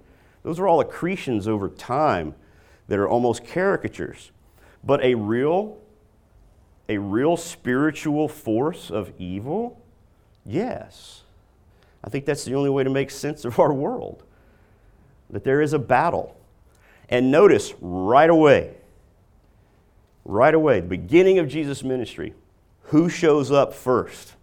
[0.45, 2.35] Those are all accretions over time
[2.87, 4.31] that are almost caricatures.
[4.83, 5.79] But a real,
[6.87, 9.81] a real spiritual force of evil,
[10.45, 11.23] yes.
[12.03, 14.21] I think that's the only way to make sense of our world.
[15.31, 16.37] That there is a battle.
[17.09, 18.75] And notice right away,
[20.25, 22.35] right away, the beginning of Jesus' ministry,
[22.83, 24.33] who shows up first?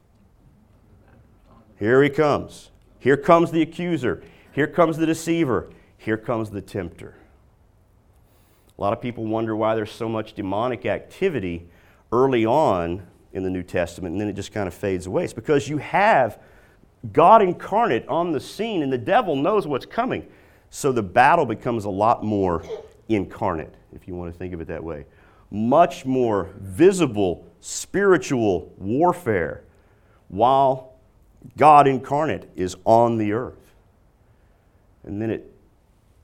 [1.78, 2.70] Here he comes.
[2.98, 4.24] Here comes the accuser.
[4.50, 5.70] Here comes the deceiver.
[6.02, 7.14] Here comes the tempter.
[8.76, 11.68] A lot of people wonder why there's so much demonic activity
[12.10, 15.22] early on in the New Testament and then it just kind of fades away.
[15.22, 16.40] It's because you have
[17.12, 20.26] God incarnate on the scene and the devil knows what's coming.
[20.70, 22.64] So the battle becomes a lot more
[23.08, 25.06] incarnate, if you want to think of it that way.
[25.52, 29.62] Much more visible spiritual warfare
[30.26, 30.94] while
[31.56, 33.54] God incarnate is on the earth.
[35.04, 35.51] And then it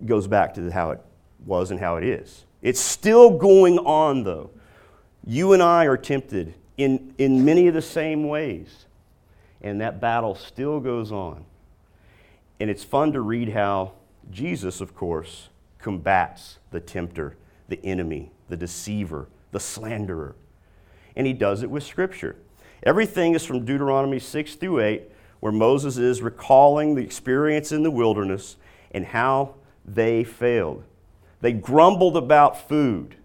[0.04, 1.00] goes back to how it
[1.44, 2.44] was and how it is.
[2.62, 4.50] It's still going on, though.
[5.24, 8.87] You and I are tempted in, in many of the same ways.
[9.61, 11.44] And that battle still goes on.
[12.61, 13.92] And it's fun to read how
[14.30, 17.37] Jesus, of course, combats the tempter,
[17.68, 20.34] the enemy, the deceiver, the slanderer.
[21.16, 22.37] And he does it with Scripture.
[22.82, 25.02] Everything is from Deuteronomy 6 through 8,
[25.40, 28.56] where Moses is recalling the experience in the wilderness
[28.92, 29.54] and how
[29.94, 30.85] they failed.
[31.40, 33.16] They grumbled about food.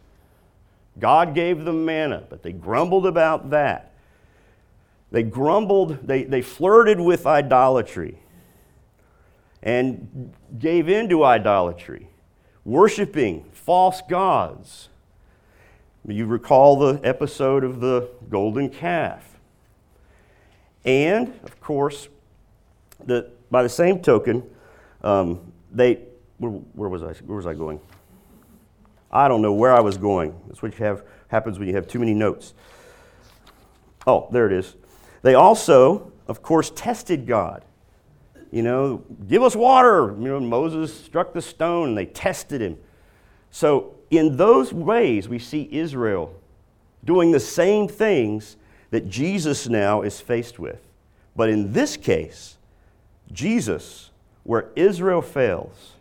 [1.00, 3.94] God gave them manna, but they grumbled about that.
[5.12, 8.20] They grumbled, they, they flirted with idolatry
[9.62, 12.10] and gave in to idolatry,
[12.66, 14.90] worshiping false gods.
[16.06, 19.38] You recall the episode of the golden calf.
[20.84, 22.10] And, of course,
[23.06, 24.44] the, by the same token,
[25.02, 26.00] um, they,
[26.44, 27.80] where, where, was I, where was I going?
[29.12, 30.40] I don't know where I was going.
[30.48, 32.54] That's what you have, happens when you have too many notes.
[34.06, 34.76] Oh, there it is.
[35.22, 37.64] They also, of course, tested God.
[38.52, 40.16] You know, give us water.
[40.20, 42.78] You know, Moses struck the stone and they tested him.
[43.50, 46.40] So, in those ways, we see Israel
[47.04, 48.58] doing the same things
[48.92, 50.88] that Jesus now is faced with.
[51.36, 52.58] But in this case,
[53.32, 54.12] Jesus,
[54.44, 55.94] where Israel fails,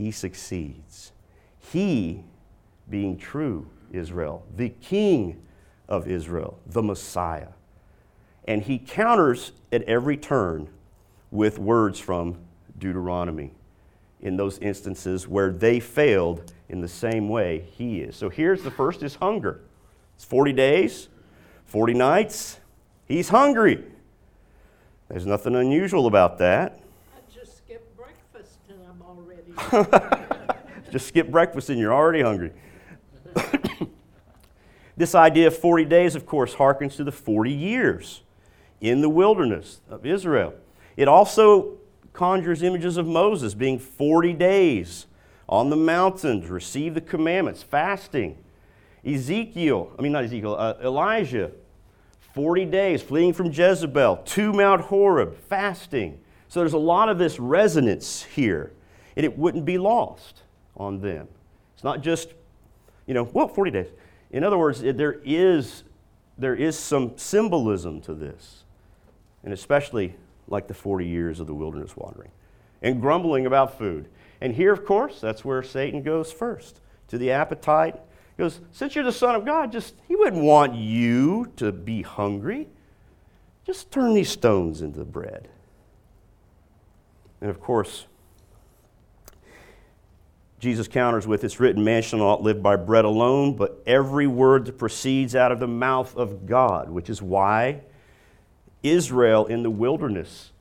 [0.00, 1.12] he succeeds.
[1.58, 2.24] He,
[2.88, 5.42] being true Israel, the King
[5.88, 7.48] of Israel, the Messiah.
[8.46, 10.68] And he counters at every turn
[11.30, 12.38] with words from
[12.78, 13.52] Deuteronomy
[14.20, 18.16] in those instances where they failed in the same way he is.
[18.16, 19.60] So here's the first is hunger.
[20.16, 21.08] It's 40 days,
[21.66, 22.60] 40 nights.
[23.06, 23.84] He's hungry.
[25.08, 26.80] There's nothing unusual about that.
[27.14, 29.49] I just skipped breakfast and I'm already.
[30.90, 32.52] just skip breakfast and you're already hungry.
[34.96, 38.22] this idea of 40 days, of course, harkens to the 40 years
[38.80, 40.54] in the wilderness of Israel.
[40.96, 41.78] It also
[42.12, 45.06] conjures images of Moses being 40 days
[45.48, 48.38] on the mountains, receive the commandments, fasting.
[49.04, 51.52] Ezekiel, I mean, not Ezekiel, uh, Elijah,
[52.34, 56.20] 40 days fleeing from Jezebel to Mount Horeb, fasting.
[56.48, 58.72] So there's a lot of this resonance here,
[59.16, 60.42] and it wouldn't be lost
[60.76, 61.28] on them.
[61.74, 62.32] It's not just,
[63.06, 63.88] you know, well, 40 days.
[64.30, 65.82] In other words, there is,
[66.38, 68.64] there is some symbolism to this,
[69.42, 70.14] and especially
[70.46, 72.30] like the 40 years of the wilderness wandering
[72.82, 74.08] and grumbling about food.
[74.40, 77.96] And here, of course, that's where Satan goes first to the appetite.
[78.36, 82.02] He goes, Since you're the Son of God, just he wouldn't want you to be
[82.02, 82.68] hungry.
[83.64, 85.48] Just turn these stones into bread.
[87.40, 88.06] And of course,
[90.60, 94.66] Jesus counters with, It's written, man shall not live by bread alone, but every word
[94.66, 97.80] that proceeds out of the mouth of God, which is why
[98.82, 100.52] Israel in the wilderness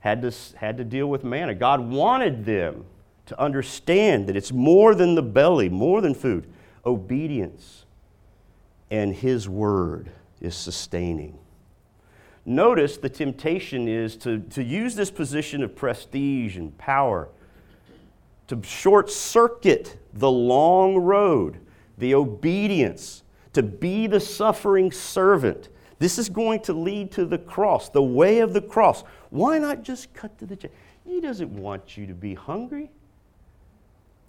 [0.00, 1.54] had to, had to deal with manna.
[1.54, 2.84] God wanted them
[3.26, 6.46] to understand that it's more than the belly, more than food.
[6.84, 7.86] Obedience
[8.90, 11.38] and His word is sustaining.
[12.44, 17.28] Notice the temptation is to, to use this position of prestige and power
[18.50, 21.58] to short circuit the long road,
[21.98, 23.22] the obedience,
[23.54, 28.40] to be the suffering servant this is going to lead to the cross, the way
[28.40, 29.04] of the cross.
[29.28, 30.70] Why not just cut to the chase?
[31.04, 32.90] He doesn't want you to be hungry.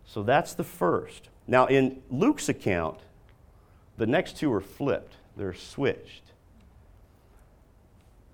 [0.05, 1.29] So that's the first.
[1.47, 2.99] Now, in Luke's account,
[3.97, 6.23] the next two are flipped, they're switched.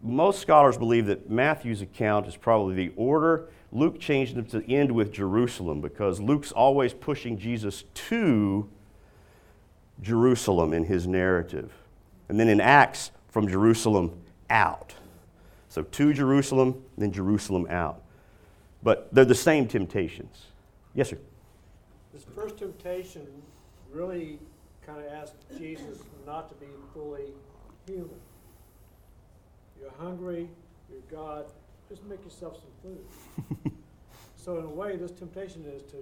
[0.02, 3.50] Most scholars believe that Matthew's account is probably the order.
[3.72, 8.70] Luke changed them to end with Jerusalem because Luke's always pushing Jesus to
[10.02, 11.72] Jerusalem in his narrative.
[12.30, 14.18] And then in Acts, from Jerusalem
[14.50, 14.94] out.
[15.70, 18.02] So to Jerusalem, then Jerusalem out.
[18.84, 20.46] But they're the same temptations.
[20.94, 21.18] Yes, sir.
[22.14, 23.28] This first temptation
[23.92, 24.40] really
[24.86, 27.34] kind of asked Jesus not to be fully
[27.86, 28.10] human.
[29.80, 30.50] You're hungry,
[30.90, 31.46] you're God,
[31.90, 32.72] just make yourself some
[33.64, 33.72] food.
[34.36, 35.98] so in a way, this temptation is to,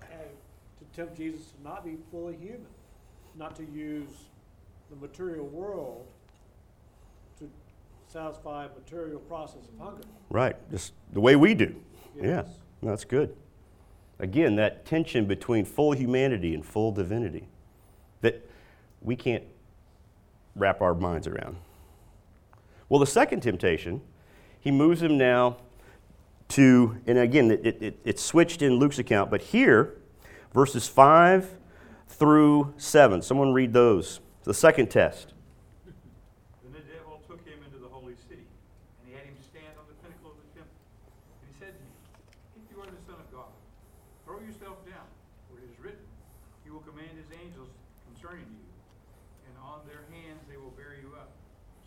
[0.00, 2.66] to tempt Jesus to not be fully human,
[3.36, 4.08] not to use
[4.90, 6.06] the material world
[7.38, 7.48] to
[8.08, 10.02] satisfy a material process of hunger.
[10.30, 11.74] Right, just the way we do.
[12.16, 12.46] Yeah, Yes.
[12.82, 13.34] that's good.
[14.18, 17.48] Again, that tension between full humanity and full divinity
[18.20, 18.48] that
[19.00, 19.42] we can't
[20.54, 21.56] wrap our minds around.
[22.88, 24.02] Well, the second temptation,
[24.62, 25.56] he moves him now
[26.50, 29.98] to, and again, it, it, it switched in Luke's account, but here,
[30.54, 31.50] verses 5
[32.06, 33.22] through 7.
[33.22, 34.20] Someone read those.
[34.44, 35.34] The second test.
[36.62, 38.46] Then the devil took him into the holy city,
[39.02, 40.78] and he had him stand on the pinnacle of the temple.
[41.42, 41.94] And he said to him,
[42.62, 43.50] If you are the Son of God,
[44.22, 45.10] throw yourself down,
[45.50, 46.06] for it is written,
[46.62, 47.70] He will command His angels
[48.14, 48.66] concerning you,
[49.50, 51.34] and on their hands they will bear you up,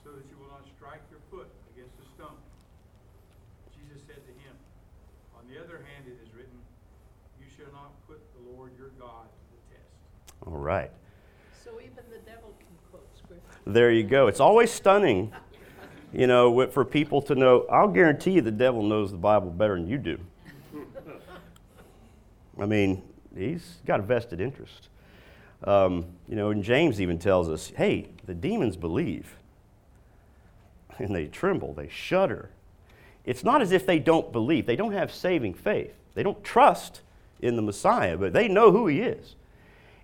[0.03, 2.39] so that you will not strike your foot against a stone.
[3.95, 4.55] Jesus said to him,
[5.37, 6.59] On the other hand it is written,
[7.39, 9.91] You shall not put the Lord your God to the test.
[10.55, 10.89] All right.
[11.65, 13.59] So even the devil can quote scripture.
[13.65, 14.27] There you go.
[14.27, 15.33] It's always stunning,
[16.13, 17.65] you know, for people to know.
[17.69, 20.17] I'll guarantee you the devil knows the Bible better than you do.
[22.59, 23.03] I mean,
[23.37, 24.87] he's got a vested interest.
[25.65, 29.35] Um, you know, and James even tells us hey, the demons believe
[30.99, 32.49] and they tremble, they shudder.
[33.25, 35.93] It's not as if they don't believe, they don't have saving faith.
[36.13, 37.01] They don't trust
[37.41, 39.35] in the Messiah, but they know who he is.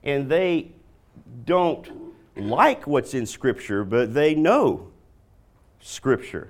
[0.04, 0.72] And they
[1.46, 1.90] don't
[2.36, 4.88] like what's in Scripture, but they know
[5.80, 6.50] Scripture.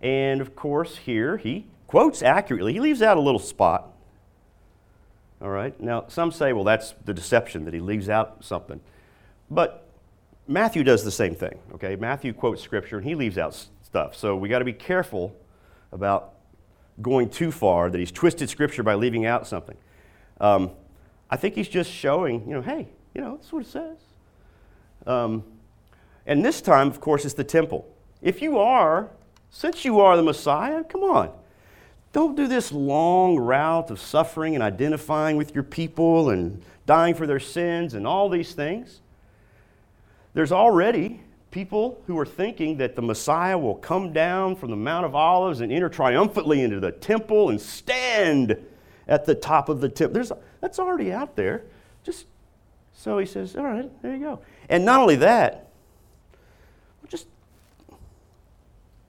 [0.00, 2.72] And of course, here he quotes accurately.
[2.72, 3.90] He leaves out a little spot.
[5.40, 5.78] All right.
[5.80, 8.80] Now, some say, well, that's the deception that he leaves out something.
[9.50, 9.86] But
[10.46, 11.58] Matthew does the same thing.
[11.74, 11.96] Okay.
[11.96, 14.16] Matthew quotes Scripture and he leaves out stuff.
[14.16, 15.34] So we got to be careful
[15.92, 16.34] about
[17.00, 19.76] going too far that he's twisted Scripture by leaving out something.
[20.40, 20.70] Um,
[21.30, 23.98] I think he's just showing, you know, hey, you know, that's what it says.
[25.06, 25.44] Um,
[26.26, 27.86] and this time, of course, it's the temple.
[28.22, 29.10] If you are,
[29.50, 31.30] since you are the Messiah, come on.
[32.12, 37.26] Don't do this long route of suffering and identifying with your people and dying for
[37.26, 39.00] their sins and all these things.
[40.32, 41.20] There's already
[41.50, 45.60] people who are thinking that the Messiah will come down from the Mount of Olives
[45.60, 48.56] and enter triumphantly into the temple and stand
[49.06, 50.14] at the top of the temple.
[50.14, 51.64] There's, that's already out there.
[52.02, 52.26] Just
[52.92, 54.40] so he says, all right, there you go.
[54.68, 55.70] And not only that,
[57.08, 57.26] just,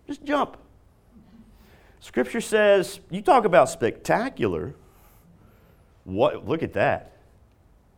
[0.08, 0.58] just jump.
[2.00, 4.76] Scripture says, you talk about spectacular.
[6.04, 7.14] What, look at that.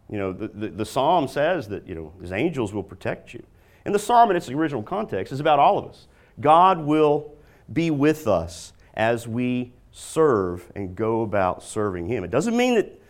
[0.09, 3.43] You know, the, the, the psalm says that, you know, his angels will protect you.
[3.83, 6.07] And the psalm in its original context is about all of us.
[6.39, 7.33] God will
[7.71, 12.23] be with us as we serve and go about serving him.
[12.23, 13.01] It doesn't mean that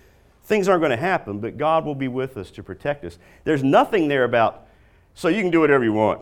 [0.44, 3.20] things aren't going to happen, but God will be with us to protect us.
[3.44, 4.68] There's nothing there about,
[5.14, 6.22] so you can do whatever you want.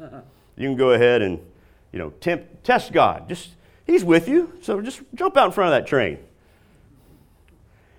[0.00, 1.38] You can go ahead and,
[1.92, 3.28] you know, tempt, test God.
[3.28, 3.50] Just,
[3.86, 6.18] he's with you, so just jump out in front of that train.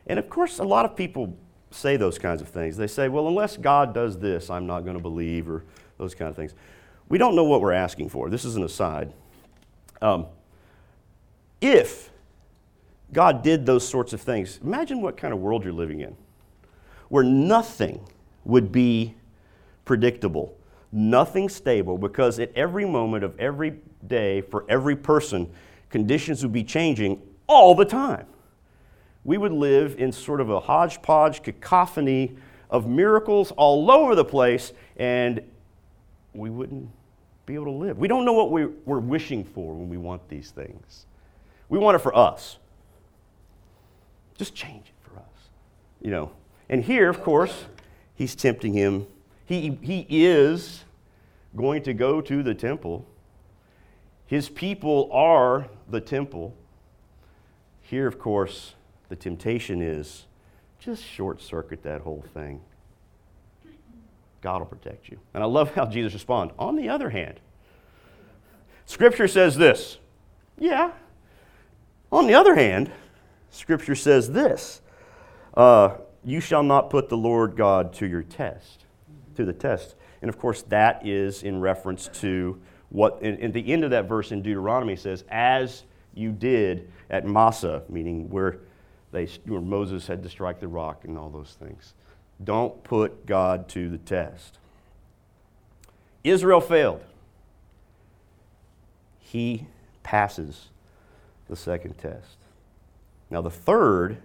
[0.08, 1.38] And of course, a lot of people
[1.70, 2.78] say those kinds of things.
[2.78, 5.64] They say, well, unless God does this, I'm not going to believe, or
[6.00, 6.56] those kind of things.
[7.10, 8.30] We don't know what we're asking for.
[8.32, 9.14] This is an aside.
[10.02, 10.26] Um,
[11.62, 12.10] if
[13.12, 16.16] God did those sorts of things, imagine what kind of world you're living in,
[17.10, 18.08] where nothing
[18.46, 19.16] would be
[19.86, 20.56] predictable,
[20.92, 25.52] nothing stable, because at every moment of every day, for every person,
[25.90, 28.26] conditions would be changing all the time
[29.24, 32.36] we would live in sort of a hodgepodge cacophony
[32.70, 35.42] of miracles all over the place, and
[36.34, 36.90] we wouldn't
[37.46, 37.98] be able to live.
[37.98, 41.06] We don't know what we, we're wishing for when we want these things.
[41.70, 42.58] We want it for us.
[44.38, 45.50] Just change it for us.
[46.02, 46.32] You know.
[46.68, 47.66] And here, of course,
[48.16, 49.08] he's tempting him.
[49.46, 50.84] He, he is
[51.56, 53.08] going to go to the temple.
[54.28, 56.56] His people are the temple.
[57.82, 58.76] Here, of course,
[59.10, 60.28] the temptation is
[60.80, 62.62] just short circuit that whole thing.
[64.42, 65.20] God will protect you.
[65.34, 66.54] And I love how Jesus responds.
[66.60, 67.40] On the other hand,
[68.86, 69.98] Scripture says this.
[70.58, 70.92] Yeah.
[72.12, 72.92] On the other hand,
[73.52, 74.82] Scripture says this
[75.56, 78.86] uh, You shall not put the Lord God to your test,
[79.36, 79.96] to the test.
[80.22, 84.32] And of course, that is in reference to what, in the end of that verse
[84.32, 85.84] in Deuteronomy says, As
[86.14, 88.60] you did at Massah, meaning where,
[89.12, 91.94] they, where Moses had to strike the rock and all those things.
[92.44, 94.58] Don't put God to the test.
[96.24, 97.04] Israel failed.
[99.20, 99.68] He
[100.04, 100.70] passes
[101.50, 102.38] the second test.
[103.30, 104.18] Now, the third,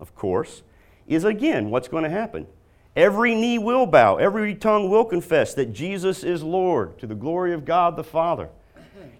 [0.00, 0.62] of course,
[1.06, 2.46] is again what's going to happen.
[2.94, 7.52] Every knee will bow, every tongue will confess that Jesus is Lord to the glory
[7.52, 8.48] of God the Father.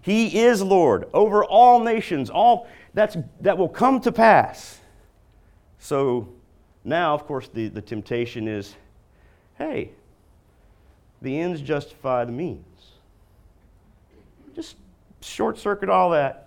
[0.01, 4.79] He is Lord over all nations, all that's, that will come to pass.
[5.79, 6.29] So
[6.83, 8.75] now, of course, the, the temptation is
[9.57, 9.91] hey,
[11.21, 12.63] the ends justify the means.
[14.55, 14.77] Just
[15.21, 16.46] short circuit all that.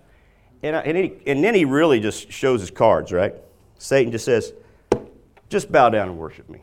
[0.62, 3.34] And, and, he, and then he really just shows his cards, right?
[3.78, 4.52] Satan just says,
[5.48, 6.60] just bow down and worship me.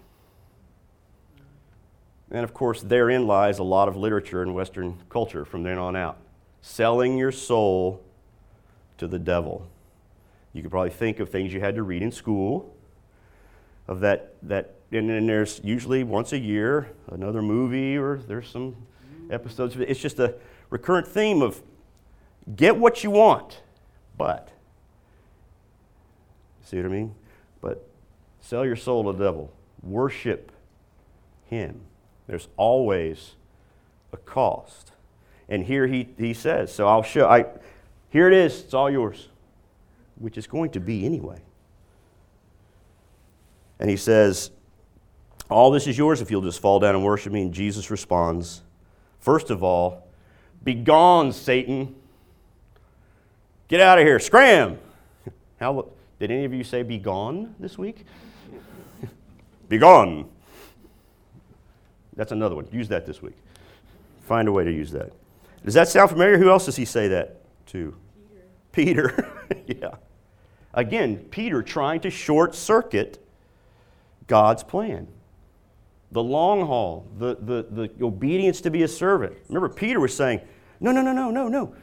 [2.30, 5.96] And of course, therein lies a lot of literature in Western culture from then on
[5.96, 6.18] out.
[6.62, 8.02] Selling your soul
[8.98, 9.68] to the devil.
[10.54, 12.74] You could probably think of things you had to read in school,
[13.88, 18.76] of that, that and then there's usually once a year another movie or there's some
[19.30, 19.76] episodes.
[19.78, 20.36] It's just a
[20.70, 21.62] recurrent theme of
[22.56, 23.62] get what you want,
[24.18, 24.50] but
[26.64, 27.16] see what I mean?
[27.62, 27.88] But
[28.42, 29.52] sell your soul to the devil.
[29.84, 30.52] Worship
[31.46, 31.82] him.
[32.28, 33.36] There's always
[34.12, 34.92] a cost.
[35.50, 37.46] And here he, he says, so I'll show I
[38.10, 39.28] here it is, it's all yours.
[40.16, 41.40] Which is going to be anyway.
[43.80, 44.52] And he says,
[45.50, 47.44] All this is yours if you'll just fall down and worship me.
[47.44, 48.64] And Jesus responds,
[49.20, 50.08] First of all,
[50.64, 51.96] begone, Satan.
[53.68, 54.20] Get out of here.
[54.20, 54.80] Scram.
[55.60, 55.90] How,
[56.20, 58.06] did any of you say be gone this week?
[59.70, 60.30] be gone.
[62.16, 62.68] That's another one.
[62.72, 63.36] Use that this week.
[64.22, 65.12] Find a way to use that.
[65.66, 66.38] Does that sound familiar?
[66.38, 67.96] Who else does he say that to?
[68.72, 69.12] Peter.
[69.12, 69.32] Peter.
[69.82, 69.96] yeah.
[70.74, 73.24] Again, Peter trying to short circuit
[74.28, 75.08] God's plan.
[76.12, 79.36] The long haul, the, the, the obedience to be a servant.
[79.50, 80.40] Remember, Peter was saying,
[80.80, 81.76] No, no, no, no, no, no.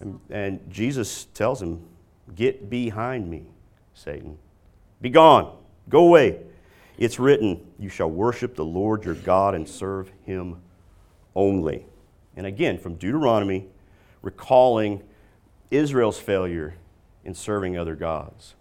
[0.00, 1.84] And, and Jesus tells him,
[2.34, 3.46] Get behind me,
[3.94, 4.38] Satan.
[5.00, 5.56] Be gone.
[5.88, 6.40] Go away.
[6.98, 10.60] It's written, You shall worship the Lord your God and serve him
[11.34, 11.86] only.
[12.36, 13.66] And again, from Deuteronomy,
[14.22, 15.02] recalling
[15.70, 16.74] Israel's failure
[17.24, 18.54] in serving other gods.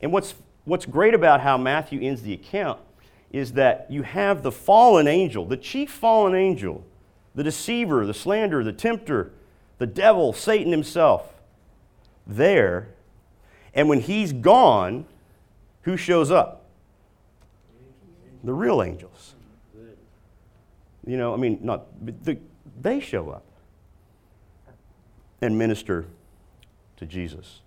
[0.00, 0.34] And what's
[0.64, 2.80] what's great about how Matthew ends the account
[3.30, 6.84] is that you have the fallen angel, the chief fallen angel,
[7.34, 9.32] the deceiver, the slanderer, the tempter,
[9.78, 11.32] the devil, Satan himself,
[12.26, 12.88] there.
[13.74, 15.06] And when he's gone,
[15.82, 16.64] who shows up?
[18.42, 19.34] The real angels.
[21.06, 21.86] You know, I mean, not,
[22.24, 22.38] the,
[22.80, 23.44] they show up
[25.40, 26.06] and minister
[26.96, 27.60] to Jesus.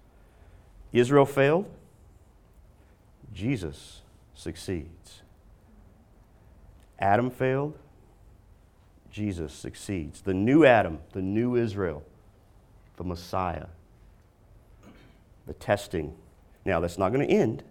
[0.92, 1.66] Israel failed.
[3.34, 4.02] Jesus
[4.34, 5.22] succeeds.
[6.98, 7.78] Adam failed,
[9.12, 10.22] Jesus succeeds.
[10.22, 12.04] The new Adam, the new Israel,
[12.98, 13.68] the Messiah,
[15.48, 16.16] the testing.
[16.66, 17.64] Now, that's not going to end.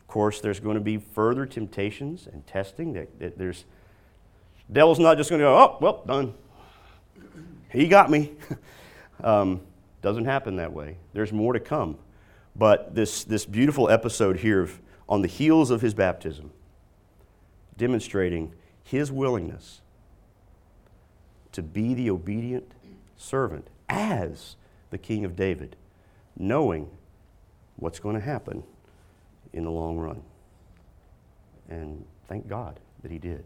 [0.00, 2.94] Of course, there's going to be further temptations and testing.
[2.94, 3.64] That, there's,
[4.72, 6.34] devil's not just going to go, oh, well, done.
[7.70, 8.32] He got me.
[9.22, 9.60] um,
[10.02, 10.96] doesn't happen that way.
[11.12, 11.98] There's more to come.
[12.56, 16.50] But this, this beautiful episode here of, on the heels of his baptism,
[17.76, 19.80] demonstrating his willingness
[21.52, 22.72] to be the obedient
[23.16, 24.56] servant as
[24.90, 25.76] the king of David,
[26.36, 26.90] knowing
[27.76, 28.62] what's going to happen
[29.52, 30.22] in the long run.
[31.68, 33.44] And thank God that he did.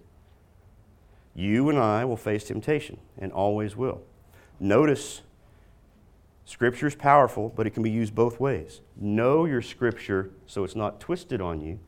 [1.34, 4.02] You and I will face temptation and always will.
[4.61, 5.22] Notice
[6.44, 8.82] Scripture is powerful, but it can be used both ways.
[8.96, 11.80] Know your Scripture so it's not twisted on you,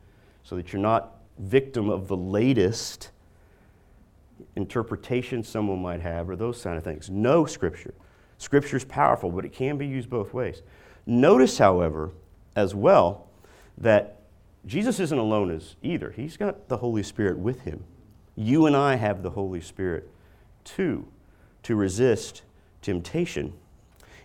[0.43, 3.11] so that you're not victim of the latest
[4.57, 7.09] interpretation someone might have or those kind of things.
[7.09, 7.93] Know Scripture.
[8.37, 10.61] Scripture is powerful, but it can be used both ways.
[11.05, 12.11] Notice, however,
[12.55, 13.27] as well,
[13.77, 14.19] that
[14.65, 16.11] Jesus isn't alone as either.
[16.11, 17.85] He's got the Holy Spirit with him.
[18.35, 20.09] You and I have the Holy Spirit
[20.63, 21.07] too
[21.63, 22.41] to resist
[22.81, 23.53] temptation.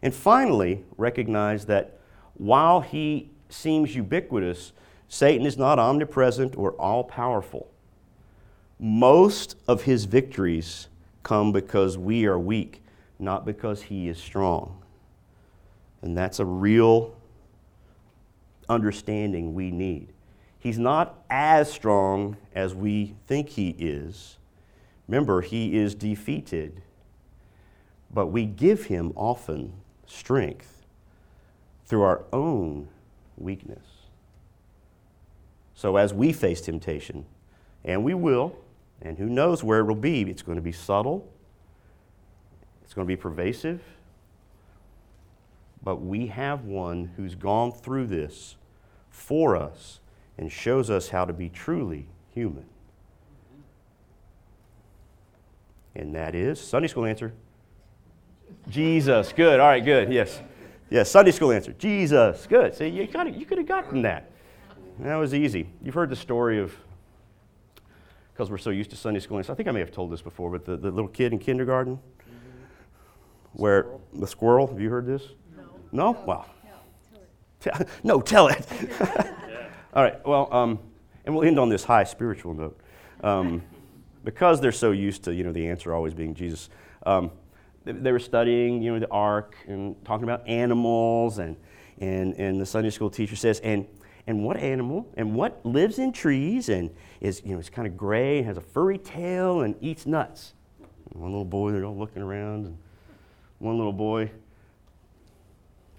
[0.02, 1.98] And finally, recognize that
[2.34, 4.72] while he seems ubiquitous,
[5.08, 7.70] Satan is not omnipresent or all powerful.
[8.78, 10.88] Most of his victories
[11.22, 12.82] come because we are weak,
[13.18, 14.82] not because he is strong.
[16.02, 17.14] And that's a real
[18.68, 20.08] understanding we need.
[20.58, 24.38] He's not as strong as we think he is.
[25.08, 26.82] Remember, he is defeated,
[28.12, 29.72] but we give him often
[30.06, 30.84] strength
[31.84, 32.88] through our own
[33.36, 33.84] weakness.
[35.74, 37.24] So, as we face temptation,
[37.84, 38.56] and we will,
[39.02, 41.28] and who knows where it will be, it's going to be subtle,
[42.84, 43.82] it's going to be pervasive.
[45.82, 48.56] but we have one who's gone through this
[49.10, 50.00] for us
[50.38, 52.64] and shows us how to be truly human.
[55.94, 57.32] And that is Sunday school answer.
[58.68, 59.32] Jesus.
[59.32, 59.60] Good.
[59.60, 60.12] All right, good.
[60.12, 60.40] Yes.
[60.88, 61.72] Yes, Sunday school answer.
[61.72, 62.46] Jesus.
[62.48, 62.74] Good.
[62.74, 64.30] See, you, you could have gotten that.
[65.00, 65.68] That was easy.
[65.82, 66.74] You've heard the story of,
[68.32, 69.38] because we're so used to Sunday school.
[69.38, 71.98] I think I may have told this before, but the, the little kid in kindergarten,
[73.52, 74.00] where Squirrel.
[74.14, 75.22] the squirrel, have you heard this?
[75.54, 75.62] No.
[75.92, 76.10] No?
[76.26, 76.46] Wow.
[76.64, 76.80] No,
[77.60, 77.88] tell it.
[78.04, 78.66] No, tell it.
[79.94, 80.78] All right, well, um,
[81.24, 82.80] and we'll end on this high spiritual note.
[83.22, 83.62] Um,
[84.24, 86.70] because they're so used to, you know, the answer always being Jesus,
[87.04, 87.30] um,
[87.84, 91.56] they, they were studying, you know, the ark and talking about animals, and,
[91.98, 93.86] and, and the Sunday school teacher says, and,
[94.26, 97.96] and what animal, and what lives in trees, and is, you know, it's kind of
[97.96, 100.54] gray, and has a furry tail, and eats nuts.
[101.10, 102.78] And one little boy, they're all looking around, and
[103.58, 104.30] one little boy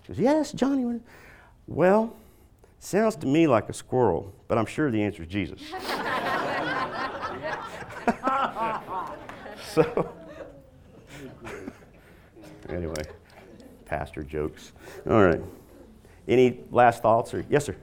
[0.08, 1.00] says, Yes, Johnny.
[1.68, 2.16] Well,
[2.80, 5.62] sounds to me like a squirrel, but I'm sure the answer is Jesus.
[9.74, 10.14] so,
[12.70, 13.04] anyway,
[13.86, 14.74] pastor jokes.
[15.10, 15.42] All right.
[16.28, 17.34] Any last thoughts?
[17.34, 17.76] Or yes, sir.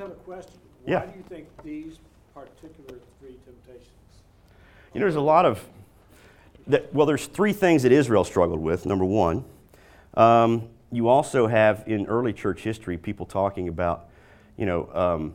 [0.00, 0.58] Just have a question.
[0.86, 1.00] Yeah.
[1.00, 1.98] Why do you think these
[2.34, 3.86] particular three temptations?
[4.94, 5.62] You know, there's a lot of,
[6.68, 8.86] that, well, there's three things that Israel struggled with.
[8.86, 9.44] Number one,
[10.14, 14.08] um, you also have in early church history people talking about,
[14.56, 15.34] you know, um,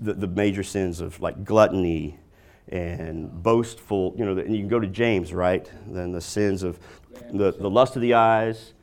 [0.00, 2.20] the, the major sins of like gluttony
[2.68, 5.68] and boastful, you know, and you can go to James, right?
[5.88, 6.78] Then the sins of
[7.32, 8.74] the, the lust of the eyes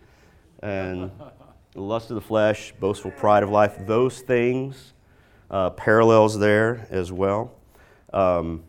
[0.61, 1.09] and
[1.73, 4.93] the lust of the flesh, boastful pride of life, those things,
[5.51, 7.53] uh, parallels there as well.
[8.11, 8.63] Um,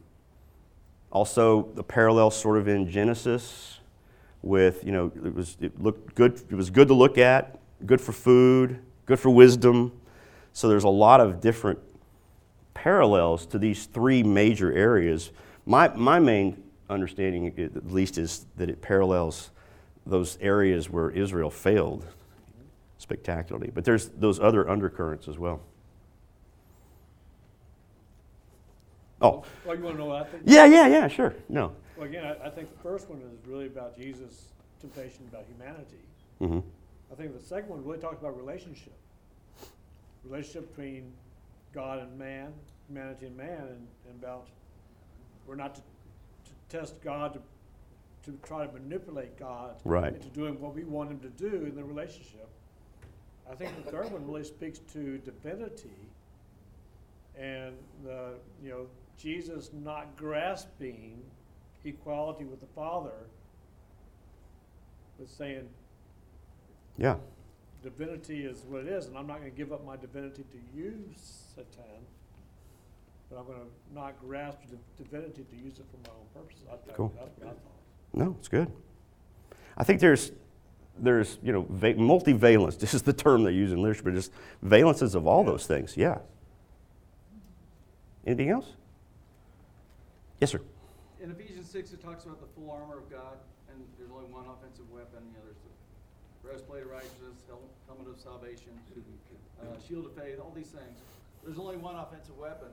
[1.11, 3.81] also, the parallel sort of in Genesis
[4.43, 6.41] with, you know, it was it looked good.
[6.51, 9.93] It was good to look at, good for food, good for wisdom.
[10.53, 11.79] So there's a lot of different
[12.75, 15.31] parallels to these three major areas.
[15.67, 19.51] My my main understanding, at least, is that it parallels
[20.07, 22.07] those areas where Israel failed
[23.01, 23.71] spectacularly.
[23.75, 25.61] But there's those other undercurrents as well.
[29.23, 30.43] Oh, Well, you want to know what I think?
[30.47, 31.35] yeah, yeah, yeah, sure.
[31.49, 31.73] No.
[31.97, 34.47] Well, again, I, I think the first one is really about Jesus'
[34.81, 35.99] temptation about humanity.
[36.39, 36.61] hmm
[37.13, 38.93] I think the second one really talks about relationship.
[40.25, 41.13] Relationship between
[41.75, 42.53] God and man,
[42.89, 44.47] humanity and man, and, and about
[45.47, 50.15] we're not to, to test God to, to try to manipulate God Right.
[50.15, 52.49] into doing what we want him to do in the relationship.
[53.51, 55.91] I think the third one really speaks to divinity
[57.37, 57.75] and
[58.05, 58.87] the you know
[59.19, 61.21] Jesus not grasping
[61.85, 63.27] equality with the Father,
[65.19, 65.69] but saying
[66.97, 67.17] Yeah.
[67.83, 70.79] divinity is what it is, and I'm not going to give up my divinity to
[70.79, 72.07] you, Satan.
[73.31, 76.65] But I'm going to not grasp the divinity to use it for my own purposes.
[76.71, 77.13] I Cool.
[77.17, 77.81] that's what I thought.
[78.13, 78.71] No, it's good.
[79.77, 80.33] I think there's
[81.03, 82.79] there's you know va- multivalence.
[82.79, 84.33] This is the term they use in literature, but just
[84.65, 85.97] valences of all those things.
[85.97, 86.19] Yeah.
[88.27, 88.67] Anything else?
[90.41, 90.61] Yes, sir.
[91.23, 93.37] In Ephesians six, it talks about the full armor of God,
[93.73, 95.21] and there's only one offensive weapon.
[95.21, 95.73] The know, there's the
[96.45, 98.73] breastplate of righteousness, hel- helmet of salvation,
[99.61, 100.97] uh, shield of faith, all these things.
[101.45, 102.69] There's only one offensive weapon.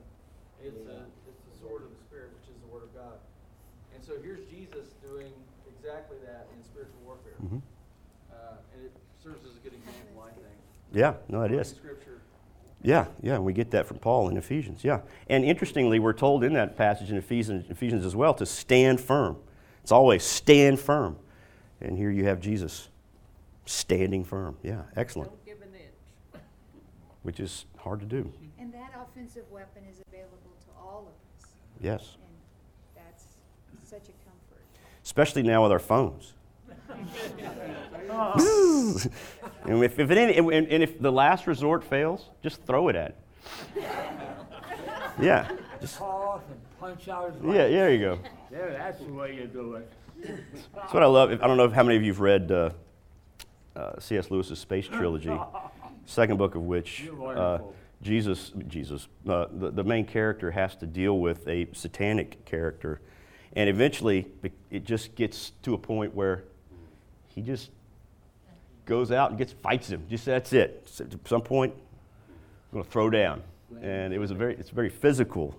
[0.60, 3.16] It's, uh, it's the sword of the Spirit, which is the Word of God.
[3.94, 5.32] And so here's Jesus doing
[5.68, 7.36] exactly that in spiritual warfare.
[7.40, 7.62] Mhm.
[8.30, 10.46] Uh, and it serves as a good example, I think.
[10.92, 11.68] Yeah, no, it Quoting is.
[11.70, 12.20] Scripture.
[12.82, 14.84] Yeah, yeah, we get that from Paul in Ephesians.
[14.84, 15.00] Yeah.
[15.28, 19.36] And interestingly, we're told in that passage in Ephesians, Ephesians as well to stand firm.
[19.82, 21.16] It's always stand firm.
[21.80, 22.88] And here you have Jesus
[23.66, 24.56] standing firm.
[24.62, 25.30] Yeah, excellent.
[25.30, 26.42] Don't give an inch.
[27.22, 28.32] Which is hard to do.
[28.58, 31.50] And that offensive weapon is available to all of us,
[31.80, 32.16] Yes.
[32.20, 33.24] and that's
[33.84, 34.62] such a comfort.
[35.04, 36.34] Especially now with our phones.
[39.64, 42.96] And if, if it ain't, and, and if the last resort fails, just throw it
[42.96, 43.16] at it.
[45.20, 45.50] Yeah.
[45.80, 48.18] Just, Call and punch out his yeah, there you go.
[48.50, 49.92] There, that's the way you do it.
[50.74, 51.30] That's what I love.
[51.30, 52.70] I don't know how many of you have read uh,
[53.76, 54.30] uh, C.S.
[54.30, 55.36] Lewis's Space Trilogy,
[56.06, 57.58] second book of which uh.
[58.02, 63.00] Jesus, Jesus, uh, the, the main character has to deal with a satanic character.
[63.54, 64.26] And eventually,
[64.70, 66.44] it just gets to a point where
[67.38, 67.70] he just
[68.84, 70.04] goes out and gets fights him.
[70.10, 70.82] Just that's it.
[70.86, 73.42] So At some point, I'm going to throw down.
[73.80, 75.54] And it was a very, it's a very physical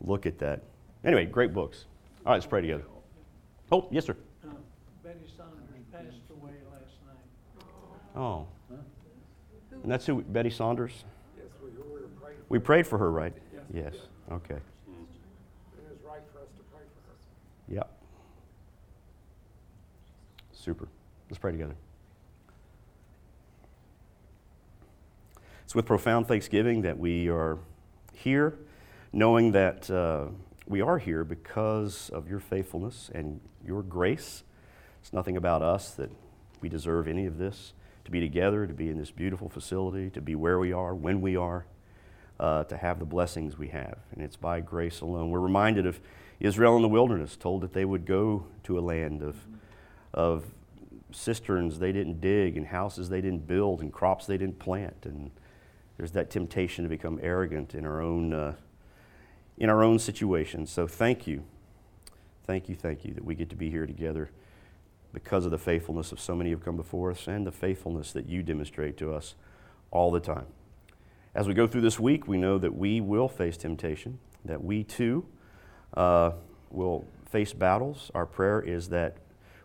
[0.00, 0.62] look at that.
[1.04, 1.86] Anyway, great books.
[2.24, 2.84] All right, let's pray together.
[3.72, 4.16] Oh, yes, sir.
[4.44, 4.50] Uh,
[5.02, 7.64] Betty Saunders passed away last night.
[8.14, 8.46] Oh.
[8.70, 8.76] Huh?
[9.82, 10.92] And that's who, Betty Saunders?
[11.36, 12.38] Yes, we, we were praying.
[12.48, 13.32] We prayed for her, right?
[13.52, 13.64] Yes.
[13.72, 13.94] Yes.
[14.30, 14.54] Okay.
[14.54, 17.74] It is right for us to pray for her.
[17.74, 17.90] Yep.
[20.52, 20.88] Super.
[21.30, 21.76] Let's pray together.
[25.62, 27.58] It's with profound thanksgiving that we are
[28.12, 28.58] here,
[29.12, 30.26] knowing that uh,
[30.66, 34.42] we are here because of your faithfulness and your grace.
[35.00, 36.10] It's nothing about us that
[36.60, 37.74] we deserve any of this.
[38.06, 41.20] To be together, to be in this beautiful facility, to be where we are, when
[41.20, 41.64] we are,
[42.40, 43.98] uh, to have the blessings we have.
[44.10, 45.30] And it's by grace alone.
[45.30, 46.00] We're reminded of
[46.40, 49.36] Israel in the wilderness, told that they would go to a land of,
[50.12, 50.44] of
[51.12, 55.04] cisterns they didn't dig, and houses they didn't build, and crops they didn't plant.
[55.04, 55.30] And
[55.96, 58.54] there's that temptation to become arrogant in our own, uh,
[59.58, 60.66] in our own situation.
[60.66, 61.44] So thank you.
[62.46, 64.30] Thank you, thank you that we get to be here together
[65.12, 68.12] because of the faithfulness of so many who have come before us and the faithfulness
[68.12, 69.34] that you demonstrate to us
[69.90, 70.46] all the time.
[71.34, 74.82] As we go through this week, we know that we will face temptation, that we
[74.82, 75.26] too
[75.94, 76.32] uh,
[76.70, 78.10] will face battles.
[78.14, 79.16] Our prayer is that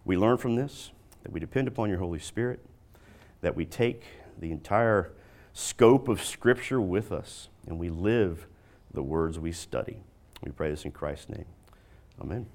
[0.03, 0.91] we learn from this,
[1.25, 2.59] that we depend upon your Holy Spirit,
[3.41, 4.03] that we take
[4.37, 5.11] the entire
[5.53, 8.45] scope of Scripture with us, and we live
[8.93, 10.03] the words we study.
[10.43, 11.45] We pray this in Christ's name.
[12.21, 12.45] Amen.